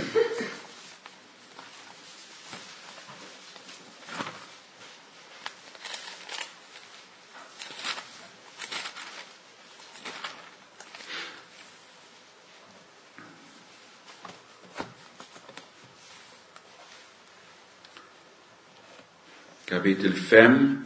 [19.65, 20.85] kapitel 5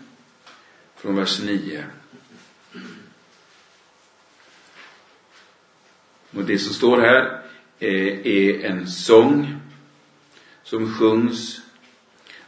[0.96, 1.84] från vers 9.
[6.32, 7.42] Och det som står här
[7.80, 9.56] eh, är en sång
[10.64, 11.62] som sjungs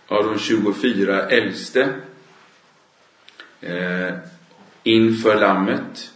[0.08, 1.94] av de 24 äldste
[3.62, 4.14] eh,
[4.84, 6.14] inför Lammet.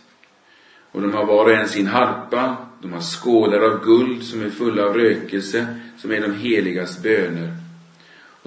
[0.91, 4.49] Och de har var och en sin harpa, de har skålar av guld som är
[4.49, 7.62] fulla av rökelse, som är de heligas böner.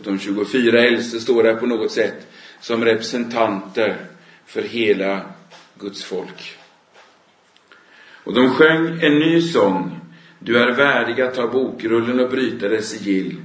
[0.06, 2.26] De 24 äldste står där på något sätt
[2.60, 3.96] som representanter
[4.46, 5.20] för hela
[5.78, 6.56] Guds folk.
[8.24, 10.00] Och de sjöng en ny sång.
[10.38, 13.36] Du är värdig att ta bokrullen och bryta dess sigill.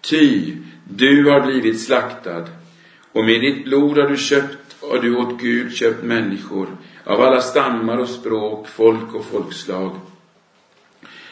[0.00, 0.56] Ty,
[0.88, 2.46] du har blivit slaktad
[3.12, 6.68] och med ditt blod har du köpt, och du åt Gud köpt människor
[7.04, 9.96] av alla stammar och språk, folk och folkslag.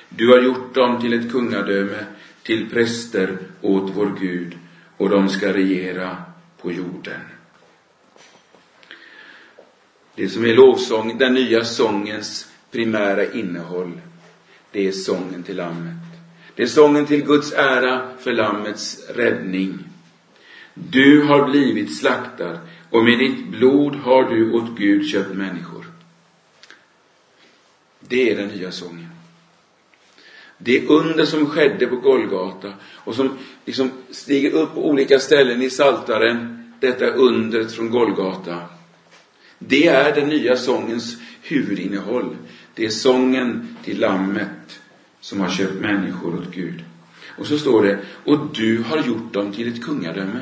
[0.09, 2.05] Du har gjort dem till ett kungadöme,
[2.43, 4.57] till präster åt vår Gud
[5.01, 6.17] och de ska regera
[6.63, 7.21] på jorden.
[10.15, 14.01] Det som är lovsång, den nya sångens primära innehåll,
[14.71, 15.97] det är sången till Lammet.
[16.55, 19.79] Det är sången till Guds ära för Lammets räddning.
[20.75, 22.59] Du har blivit slaktad
[22.91, 25.85] och med ditt blod har du åt Gud köpt människor.
[28.01, 29.11] Det är den nya sången.
[30.59, 33.39] Det under som skedde på Golgata och som
[33.71, 38.63] liksom stiger upp på olika ställen i Saltaren, detta undret från Golgata.
[39.59, 42.37] Det är den nya sångens huvudinnehåll.
[42.75, 44.81] Det är sången till Lammet
[45.21, 46.85] som har köpt människor åt Gud.
[47.39, 50.41] Och så står det, och du har gjort dem till ett kungadöme.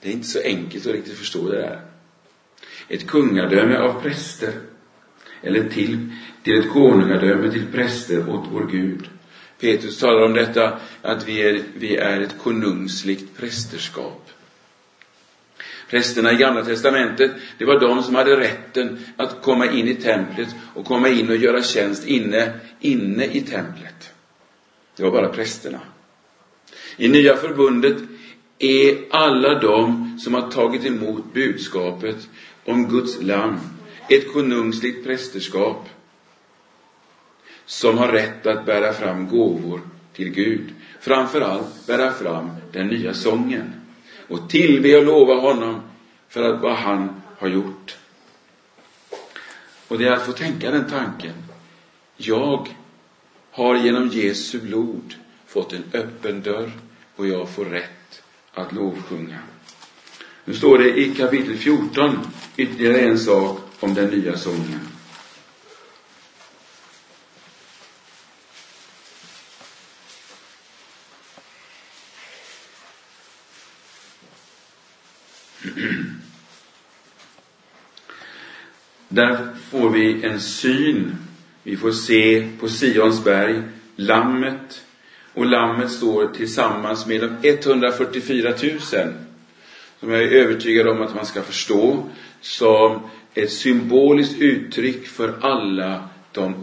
[0.00, 1.80] Det är inte så enkelt att riktigt förstå det där.
[2.88, 4.52] Ett kungadöme av präster.
[5.42, 6.10] Eller till
[6.44, 9.08] till ett konungadöme, till präster åt vår Gud.
[9.64, 14.30] Petrus talar om detta, att vi är, vi är ett konungsligt prästerskap.
[15.90, 20.48] Prästerna i Gamla Testamentet, det var de som hade rätten att komma in i templet
[20.74, 24.12] och komma in och göra tjänst inne, inne i templet.
[24.96, 25.80] Det var bara prästerna.
[26.96, 27.96] I Nya Förbundet
[28.58, 32.28] är alla de som har tagit emot budskapet
[32.64, 33.56] om Guds lamm
[34.08, 35.88] ett konungsligt prästerskap
[37.66, 39.80] som har rätt att bära fram gåvor
[40.12, 40.74] till Gud.
[41.00, 43.72] Framförallt bära fram den nya sången
[44.28, 45.80] och tillbe och lova honom
[46.28, 47.96] för att vad han har gjort.
[49.88, 51.34] Och det är att få tänka den tanken.
[52.16, 52.68] Jag
[53.50, 55.14] har genom Jesu blod
[55.46, 56.70] fått en öppen dörr
[57.16, 58.22] och jag får rätt
[58.54, 59.38] att lovsjunga.
[60.44, 62.18] Nu står det i kapitel 14
[62.56, 64.93] ytterligare en sak om den nya sången.
[79.14, 81.16] Där får vi en syn.
[81.62, 83.62] Vi får se på Sions berg
[83.96, 84.84] Lammet.
[85.34, 88.80] Och Lammet står tillsammans med de 144 000
[90.00, 92.10] som jag är övertygad om att man ska förstå
[92.40, 93.00] som
[93.34, 96.54] ett symboliskt uttryck för alla, de,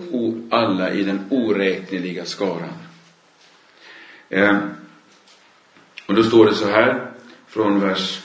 [0.50, 2.74] alla i den oräkneliga skaran.
[4.30, 4.58] Eh,
[6.06, 7.12] och då står det så här
[7.48, 8.22] från vers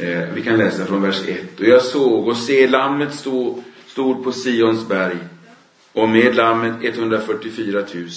[0.00, 1.60] Eh, vi kan läsa från vers 1.
[1.60, 5.18] Och jag såg och se lammet stå, stod på Sions berg
[5.92, 8.08] och med lammet 144 000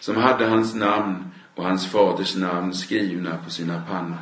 [0.00, 4.18] som hade hans namn och hans faders namn skrivna på sina pannor.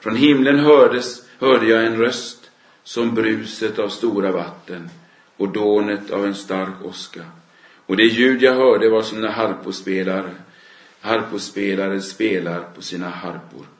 [0.00, 2.50] Från himlen hördes, hörde jag en röst
[2.82, 4.90] som bruset av stora vatten
[5.36, 7.24] och dånet av en stark åska.
[7.86, 10.30] Och det ljud jag hörde var som när harpospelare,
[11.00, 13.75] harpospelare spelar på sina harpor.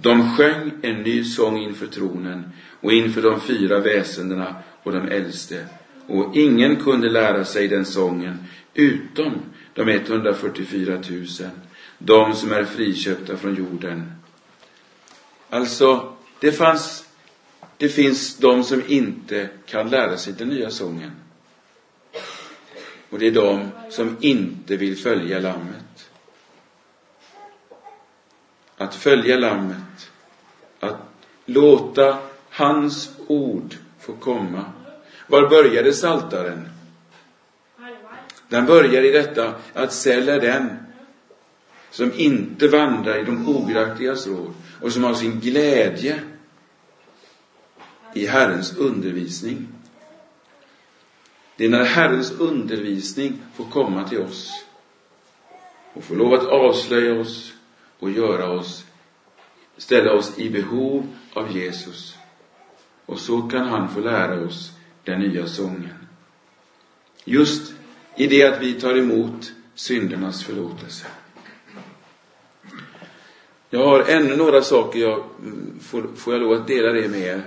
[0.00, 5.66] De sjöng en ny sång inför tronen och inför de fyra väsendena och de äldste.
[6.06, 8.38] Och ingen kunde lära sig den sången
[8.74, 9.32] utom
[9.74, 11.26] de 144 000,
[11.98, 14.12] de som är friköpta från jorden.
[15.50, 17.08] Alltså, det fanns,
[17.76, 21.10] det finns de som inte kan lära sig den nya sången.
[23.10, 25.87] Och det är de som inte vill följa Lammet.
[28.78, 30.10] Att följa Lammet,
[30.80, 30.96] att
[31.44, 32.18] låta
[32.50, 34.64] hans ord få komma.
[35.26, 36.68] Var började saltaren?
[38.48, 40.76] Den börjar i detta att sälja den
[41.90, 46.20] som inte vandrar i de ogudaktigas råd och som har sin glädje
[48.14, 49.68] i Herrens undervisning.
[51.56, 54.64] Det är när Herrens undervisning får komma till oss
[55.92, 57.52] och får lov att avslöja oss
[57.98, 58.84] och göra oss,
[59.76, 62.16] ställa oss i behov av Jesus.
[63.06, 64.72] Och så kan han få lära oss
[65.04, 65.94] den nya sången.
[67.24, 67.72] Just
[68.16, 71.06] i det att vi tar emot syndernas förlåtelse.
[73.70, 77.20] Jag har ännu några saker jag mm, får, får jag lov att dela det med
[77.20, 77.42] er.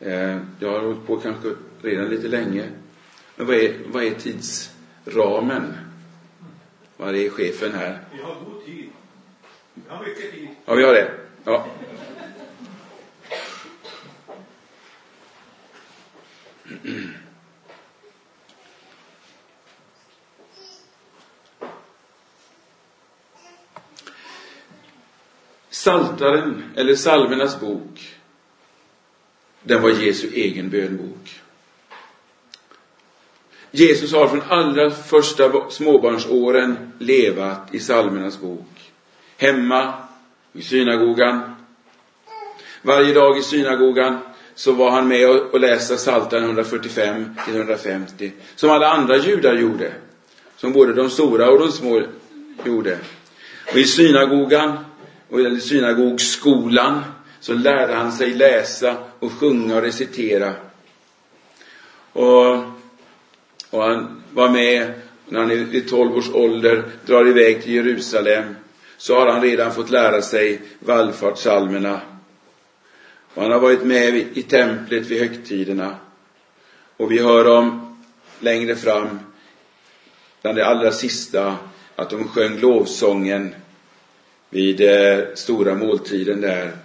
[0.00, 1.48] Eh, jag har hållit på kanske
[1.82, 2.68] redan lite länge.
[3.36, 5.72] Men vad är, vad är tidsramen?
[6.96, 7.98] Vad är chefen här?
[8.12, 8.81] Vi har god tid.
[9.74, 10.48] Vi har mycket tid.
[10.64, 11.10] Ja, vi har det.
[11.44, 11.66] Ja.
[25.70, 28.16] Saltaren, eller Salmernas bok,
[29.62, 31.40] den var Jesu egen bönbok.
[33.70, 38.71] Jesus har från allra första småbarnsåren levat i Salmernas bok.
[39.42, 39.94] Hemma,
[40.52, 41.40] i synagogan.
[42.82, 44.18] Varje dag i synagogan
[44.54, 49.92] så var han med och läste Psaltaren 145 till 150, som alla andra judar gjorde.
[50.56, 52.02] Som både de stora och de små
[52.64, 52.98] gjorde.
[53.70, 54.78] Och i synagogan
[55.28, 57.00] och i synagogskolan
[57.40, 60.54] så lärde han sig läsa och sjunga och recitera.
[62.12, 62.54] Och,
[63.70, 64.92] och han var med
[65.28, 68.54] när han vid 12 års ålder drar iväg till Jerusalem
[69.02, 72.00] så har han redan fått lära sig vallfartssalmerna.
[73.34, 75.96] Och han har varit med i templet vid högtiderna.
[76.96, 77.96] Och vi hör om
[78.40, 79.18] längre fram,
[80.42, 81.56] bland det allra sista,
[81.96, 83.54] att de sjöng lovsången
[84.50, 86.76] vid eh, stora måltiden där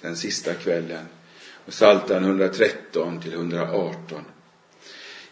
[0.00, 1.04] den sista kvällen.
[1.66, 4.24] Och Psaltaren 113 till 118.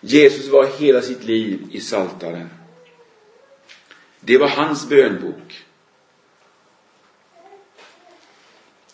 [0.00, 2.48] Jesus var hela sitt liv i Saltaren.
[4.20, 5.64] Det var hans bönbok.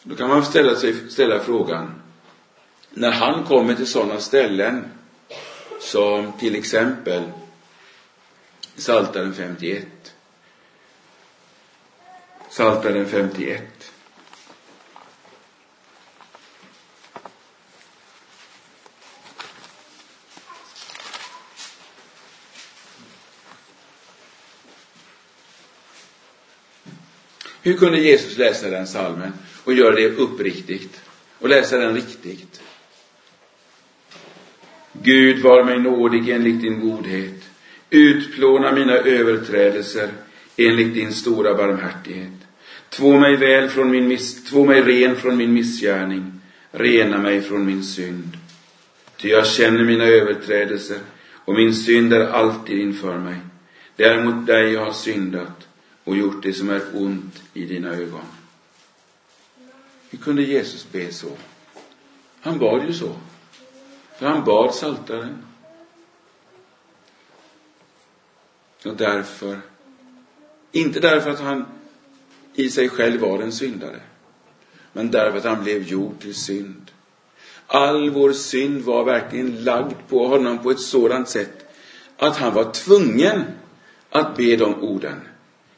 [0.06, 2.02] Då kan man ställa, sig, ställa frågan,
[2.90, 4.84] när han kommer till sådana ställen
[5.80, 7.22] som till exempel
[8.76, 9.86] Psaltaren 51.
[12.50, 13.92] Psaltaren 51.
[27.62, 29.32] Hur kunde Jesus läsa den salmen
[29.64, 31.00] och göra det uppriktigt
[31.38, 32.60] och läsa den riktigt?
[35.02, 37.50] Gud var mig nådig enligt din godhet.
[37.90, 40.08] Utplåna mina överträdelser
[40.56, 42.32] enligt din stora barmhärtighet.
[42.88, 46.40] Två mig väl från min miss, två mig ren från min missgärning.
[46.70, 48.36] Rena mig från min synd.
[49.16, 50.98] Ty jag känner mina överträdelser
[51.44, 53.36] och min synd är alltid inför mig.
[53.96, 55.68] Det är mot dig jag har syndat
[56.04, 58.24] och gjort det som är ont i dina ögon.
[60.14, 61.28] Hur kunde Jesus be så?
[62.40, 63.12] Han bad ju så.
[64.18, 65.42] För han bad saltaren.
[68.84, 69.60] Och därför,
[70.72, 71.64] inte därför att han
[72.54, 74.00] i sig själv var en syndare,
[74.92, 76.90] men därför att han blev gjord till synd.
[77.66, 81.74] All vår synd var verkligen lagd på honom på ett sådant sätt
[82.16, 83.44] att han var tvungen
[84.10, 85.20] att be de orden.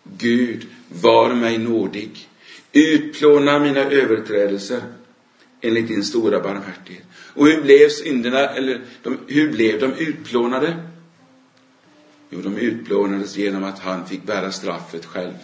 [0.03, 2.29] Gud, var mig nådig.
[2.77, 4.83] Utplåna mina överträdelser
[5.61, 7.05] enligt din stora barmhärtighet.
[7.35, 10.77] Och hur blev synderna, eller de, hur blev de utplånade?
[12.31, 15.35] Jo, de utplånades genom att han fick bära straffet själv.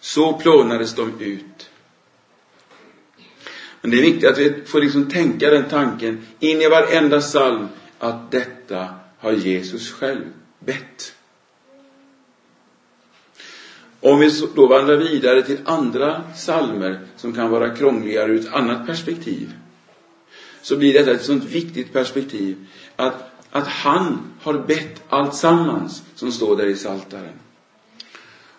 [0.00, 1.70] Så plånades de ut.
[3.80, 7.68] Men det är viktigt att vi får liksom tänka den tanken in i varenda psalm
[7.98, 8.88] att detta
[9.18, 10.24] har Jesus själv
[10.58, 11.14] bett.
[14.00, 18.86] Om vi då vandrar vidare till andra salmer som kan vara krångligare ur ett annat
[18.86, 19.52] perspektiv,
[20.62, 26.32] så blir detta ett sånt viktigt perspektiv att, att han har bett allt sammans som
[26.32, 27.38] står där i Saltaren.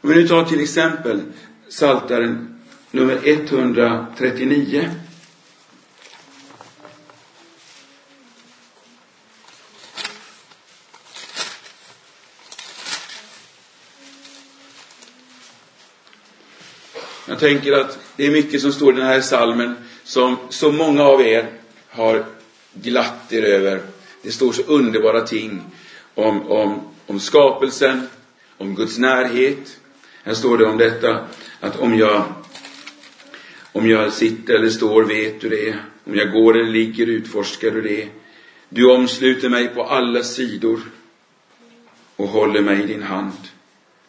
[0.02, 1.22] Om vi nu tar till exempel
[1.70, 2.60] Saltaren
[2.92, 4.90] nummer 139.
[17.30, 21.04] Jag tänker att det är mycket som står i den här salmen som så många
[21.04, 21.50] av er
[21.90, 22.26] har
[22.74, 23.82] glatt er över.
[24.22, 25.62] Det står så underbara ting
[26.16, 28.08] om, om, om skapelsen,
[28.58, 29.80] om Guds närhet.
[30.24, 31.28] Här står det om detta
[31.60, 32.24] att om jag,
[33.72, 35.76] om jag sitter eller står vet du det.
[36.04, 38.08] Om jag går eller ligger utforskar du det.
[38.70, 40.80] Du omsluter mig på alla sidor
[42.16, 43.38] och håller mig i din hand.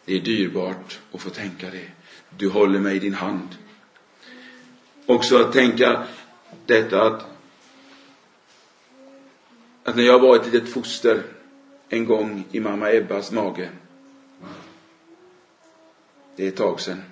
[0.05, 2.00] Det är dyrbart att få tänka det.
[2.37, 3.47] Du håller mig i din hand.
[5.05, 6.07] Också att tänka
[6.65, 7.25] detta att,
[9.83, 11.23] att när jag var ett litet foster
[11.89, 13.69] en gång i mamma Ebbas mage.
[16.35, 17.03] Det är ett tag sedan.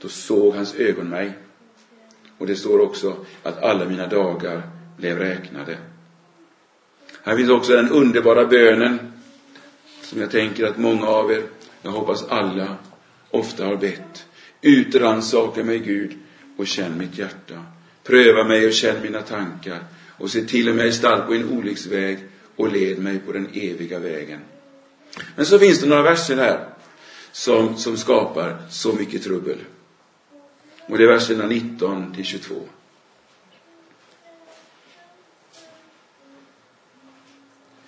[0.00, 1.32] Då såg hans ögon mig.
[2.38, 4.62] Och det står också att alla mina dagar
[4.96, 5.78] blev räknade.
[7.22, 9.12] Här finns också den underbara bönen
[10.02, 11.42] som jag tänker att många av er
[11.82, 12.76] jag hoppas alla
[13.30, 14.26] ofta har bett.
[14.60, 16.18] Utrannsaka mig, Gud,
[16.56, 17.64] och känn mitt hjärta.
[18.04, 19.84] Pröva mig och känn mina tankar
[20.18, 22.18] och se till om jag är stark på en olycksväg
[22.56, 24.40] och led mig på den eviga vägen.
[25.36, 26.68] Men så finns det några verser här
[27.32, 29.58] som, som skapar så mycket trubbel.
[30.86, 32.54] Och det är verserna 19 till 22.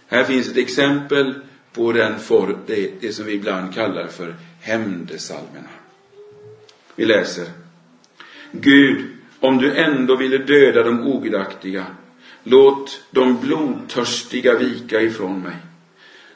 [0.06, 1.40] Här finns ett exempel
[1.72, 5.68] på den form, det, det som vi ibland kallar för hämndesalmerna.
[6.94, 7.46] Vi läser.
[8.50, 9.06] Gud,
[9.40, 11.86] om du ändå ville döda de ogudaktiga,
[12.42, 15.56] låt de blodtörstiga vika ifrån mig.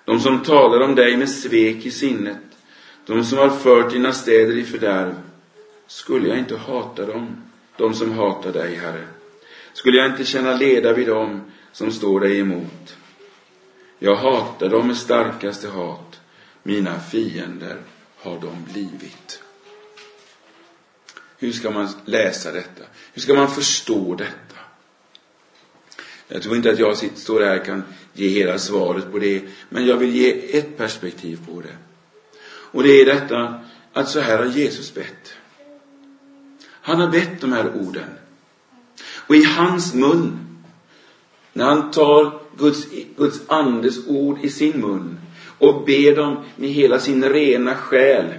[0.04, 2.38] De som talar om dig med svek i sinnet,
[3.06, 5.14] de som har fört dina städer i fördärv.
[5.86, 7.36] Skulle jag inte hata dem,
[7.76, 9.04] de som hatar dig, Herre?
[9.72, 11.40] Skulle jag inte känna leda vid dem
[11.72, 12.96] som står dig emot?
[13.98, 16.20] Jag hatar dem med starkaste hat.
[16.62, 17.76] Mina fiender
[18.16, 19.42] har de blivit.
[21.38, 22.84] Hur ska man läsa detta?
[23.12, 24.56] Hur ska man förstå detta?
[26.28, 27.82] Jag tror inte att jag står här och kan
[28.12, 31.76] ge hela svaret på det, men jag vill ge ett perspektiv på det.
[32.48, 35.34] Och det är detta att så här har Jesus bett.
[36.70, 38.08] Han har bett de här orden.
[39.26, 40.38] Och i hans mun,
[41.52, 42.86] när han tar Guds,
[43.16, 45.18] Guds andes ord i sin mun
[45.58, 48.34] och ber dem med hela sin rena själ,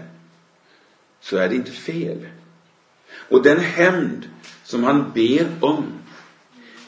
[1.22, 2.28] så är det inte fel.
[3.30, 4.30] Och den hämnd
[4.64, 5.86] som han ber om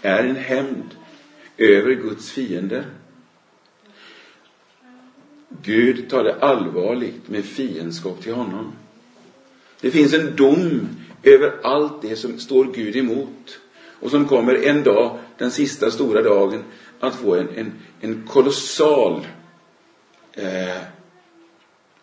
[0.01, 0.95] är en hämnd
[1.57, 2.86] över Guds fiender.
[5.63, 8.71] Gud tar det allvarligt med fiendskap till honom.
[9.82, 10.89] Det finns en dom
[11.23, 13.59] över allt det som står Gud emot
[13.99, 16.63] och som kommer en dag, den sista stora dagen,
[17.00, 17.72] att få en, en,
[18.02, 19.28] en kolossal
[20.34, 20.82] eh,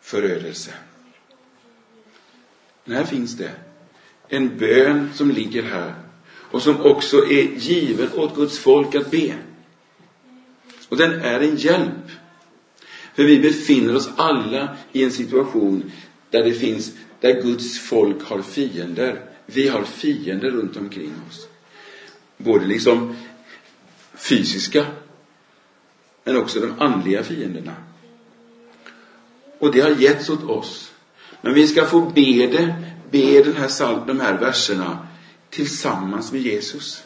[0.01, 0.71] förödelse.
[2.85, 3.51] Men här finns det
[4.29, 5.95] en bön som ligger här
[6.51, 9.35] och som också är given åt Guds folk att be.
[10.89, 12.11] Och den är en hjälp.
[13.15, 15.91] För vi befinner oss alla i en situation
[16.31, 19.21] där det finns, där Guds folk har fiender.
[19.47, 21.49] Vi har fiender runt omkring oss.
[22.37, 23.17] Både liksom
[24.17, 24.87] fysiska,
[26.25, 27.75] men också de andliga fienderna.
[29.59, 30.93] Och det har getts åt oss.
[31.41, 32.75] Men vi ska få be det,
[33.11, 35.07] be den här, de här verserna
[35.51, 37.03] tillsammans med Jesus.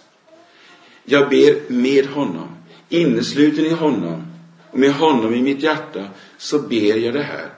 [1.04, 2.48] Jag ber med honom,
[2.88, 4.32] innesluten i honom
[4.70, 6.08] och med honom i mitt hjärta
[6.38, 7.50] så ber jag det här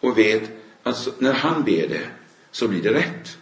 [0.00, 0.42] och vet
[0.82, 2.06] att när han ber det
[2.50, 3.38] så blir det rätt.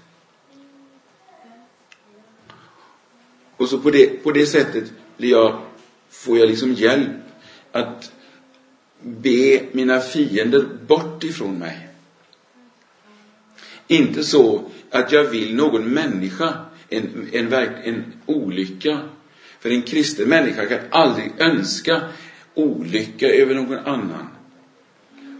[3.56, 5.60] Och så på det, på det sättet blir jag,
[6.10, 7.10] får jag liksom hjälp
[7.72, 8.12] att
[9.02, 11.88] be mina fiender bort ifrån mig.
[13.86, 16.54] Inte så att jag vill någon människa
[16.88, 19.00] en, en, en olycka.
[19.60, 22.00] För en kristen människa kan aldrig önska
[22.54, 24.28] olycka över någon annan.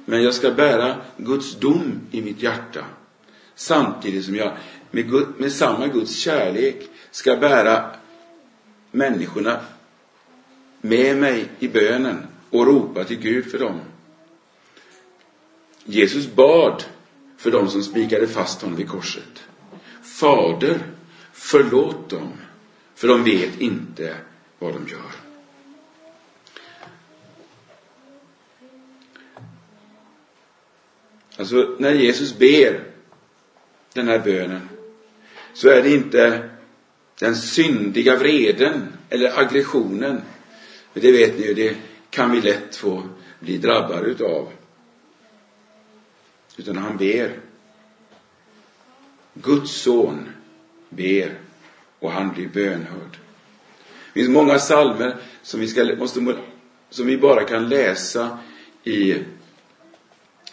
[0.04, 2.84] Men jag ska bära Guds dom i mitt hjärta.
[3.54, 4.52] Samtidigt som jag
[4.90, 7.90] med, Gud, med samma Guds kärlek ska bära
[8.96, 9.60] människorna
[10.80, 13.80] med mig i bönen och ropa till Gud för dem.
[15.84, 16.84] Jesus bad
[17.36, 19.44] för dem som spikade fast honom vid korset.
[20.02, 20.78] Fader,
[21.32, 22.32] förlåt dem,
[22.94, 24.16] för de vet inte
[24.58, 25.12] vad de gör.
[31.38, 32.84] Alltså, när Jesus ber
[33.92, 34.68] den här bönen
[35.54, 36.50] så är det inte
[37.18, 40.20] den syndiga vreden eller aggressionen.
[40.92, 41.76] För det vet ni ju, det
[42.10, 43.02] kan vi lätt få
[43.40, 44.48] bli drabbade utav.
[46.56, 47.40] Utan han ber.
[49.34, 50.28] Guds son
[50.88, 51.38] ber
[51.98, 53.18] och han blir bönhörd.
[54.12, 56.36] Det finns många salmer som vi, ska, måste,
[56.90, 58.38] som vi bara kan läsa
[58.84, 59.14] i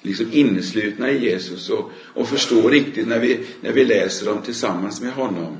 [0.01, 5.01] liksom inneslutna i Jesus och, och förstå riktigt när vi, när vi läser dem tillsammans
[5.01, 5.57] med honom.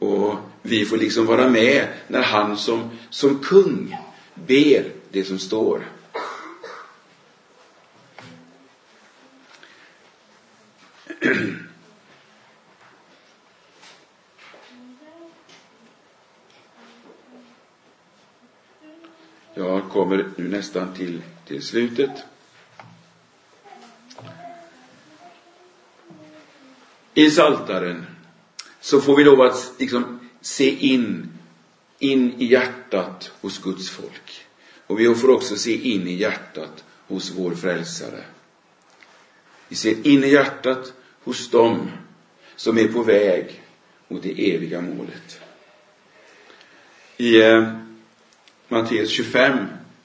[0.00, 3.96] Och vi får liksom vara med när han som, som kung
[4.34, 5.84] ber det som står.
[19.54, 22.10] Jag kommer nu nästan till, till slutet.
[27.14, 28.06] I Saltaren
[28.80, 31.28] så får vi lov att liksom se in,
[31.98, 34.46] in i hjärtat hos Guds folk.
[34.86, 38.24] Och vi får också se in i hjärtat hos vår frälsare.
[39.68, 40.92] Vi ser in i hjärtat
[41.24, 41.90] hos dem
[42.56, 43.62] som är på väg
[44.08, 45.40] mot det eviga målet.
[47.16, 47.72] I eh,
[48.68, 49.58] Matteus 25,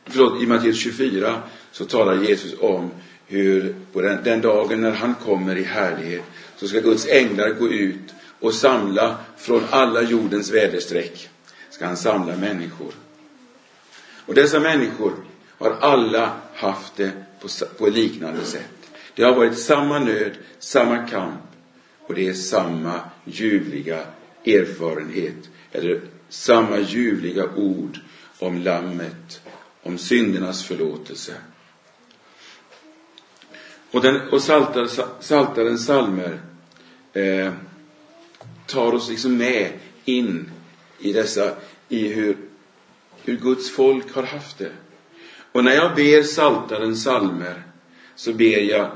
[0.06, 2.92] förlåt, i Matteus 24 så talar Jesus om
[3.28, 6.24] hur på den, den dagen när han kommer i härlighet
[6.56, 8.14] så ska Guds änglar gå ut
[8.46, 11.30] och samla från alla jordens väderstreck
[11.70, 12.94] ska han samla människor.
[14.26, 15.14] Och dessa människor
[15.58, 18.92] har alla haft det på, på liknande sätt.
[19.16, 21.42] Det har varit samma nöd, samma kamp
[22.08, 24.00] och det är samma ljuvliga
[24.46, 28.00] erfarenhet eller samma ljuvliga ord
[28.40, 29.42] om lammet,
[29.84, 31.34] om syndernas förlåtelse.
[33.92, 34.90] Och, den, och saltar,
[35.20, 36.40] saltarens salmer
[37.14, 37.54] eh,
[38.66, 39.72] tar oss liksom med
[40.06, 40.52] in
[41.00, 41.56] i dessa,
[41.90, 42.38] i hur,
[43.24, 44.72] hur Guds folk har haft det.
[45.52, 47.64] Och när jag ber Saltaren salmer
[48.16, 48.92] så ber jag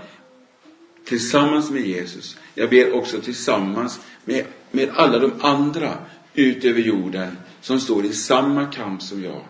[1.06, 2.38] tillsammans med Jesus.
[2.56, 5.98] Jag ber också tillsammans med, med alla de andra
[6.34, 9.46] ut över jorden som står i samma kamp som jag.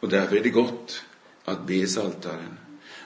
[0.00, 1.04] Och därför är det gott
[1.44, 2.58] att be saltaren.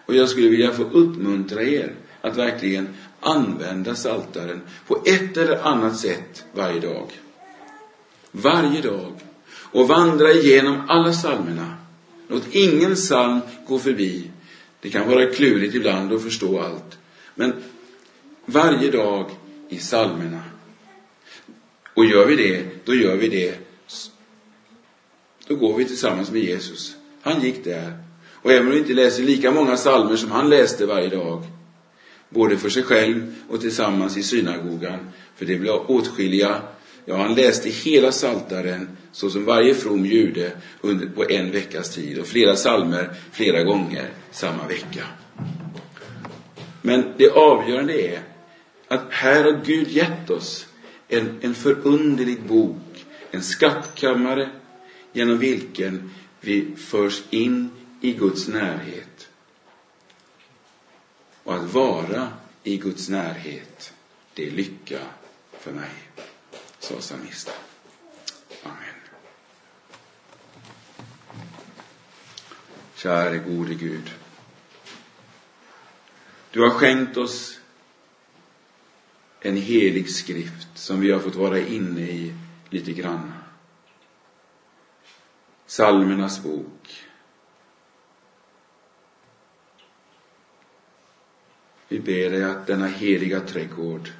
[0.06, 2.88] Och jag skulle vilja få uppmuntra er att verkligen
[3.26, 7.12] använda saltaren på ett eller annat sätt varje dag.
[8.30, 9.12] Varje dag.
[9.48, 11.76] Och vandra igenom alla psalmerna.
[12.28, 14.30] Låt ingen psalm gå förbi.
[14.80, 16.98] Det kan vara klurigt ibland att förstå allt.
[17.34, 17.52] Men
[18.46, 19.30] varje dag
[19.68, 20.42] i psalmerna.
[21.94, 23.58] Och gör vi det, då gör vi det.
[25.48, 26.96] Då går vi tillsammans med Jesus.
[27.22, 27.98] Han gick där.
[28.32, 31.44] Och även om vi inte läser lika många psalmer som han läste varje dag,
[32.36, 34.98] både för sig själv och tillsammans i synagogan,
[35.36, 36.62] för det blev åtskilliga
[37.08, 42.18] Ja, han läste hela saltaren så som varje from jude under, på en veckas tid
[42.18, 45.06] och flera salmer flera gånger samma vecka.
[46.82, 48.20] Men det avgörande är
[48.88, 50.66] att här har Gud gett oss
[51.08, 54.50] en, en förunderlig bok, en skattkammare
[55.12, 56.10] genom vilken
[56.40, 57.70] vi förs in
[58.00, 59.15] i Guds närhet.
[61.46, 62.32] Och att vara
[62.62, 63.92] i Guds närhet,
[64.34, 64.98] det är lycka
[65.52, 65.90] för mig,
[66.78, 67.54] sa psalmisten.
[68.62, 68.94] Amen.
[72.94, 74.10] Käre gode Gud.
[76.50, 77.60] Du har skänkt oss
[79.40, 82.34] en helig skrift som vi har fått vara inne i
[82.70, 83.32] lite grann.
[85.66, 87.05] Salmernas bok.
[91.88, 94.10] Vi ber dig att denna heliga trädgård,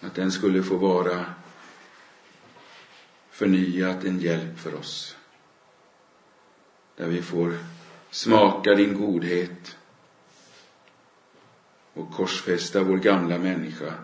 [0.00, 1.24] att den skulle få vara
[3.30, 5.16] förnyat en hjälp för oss.
[6.96, 7.58] Där vi får
[8.10, 9.76] smaka din godhet
[11.92, 13.94] och korsfästa vår gamla människa.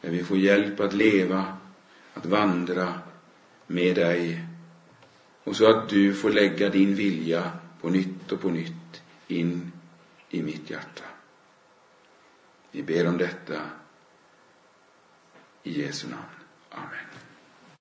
[0.00, 1.56] Där vi får hjälp att leva,
[2.14, 2.94] att vandra
[3.66, 4.46] med dig
[5.44, 9.71] och så att du får lägga din vilja på nytt och på nytt in
[10.32, 11.04] i mitt hjärta.
[12.70, 13.70] Vi ber om detta
[15.62, 16.22] i Jesu namn.
[16.70, 17.11] Amen.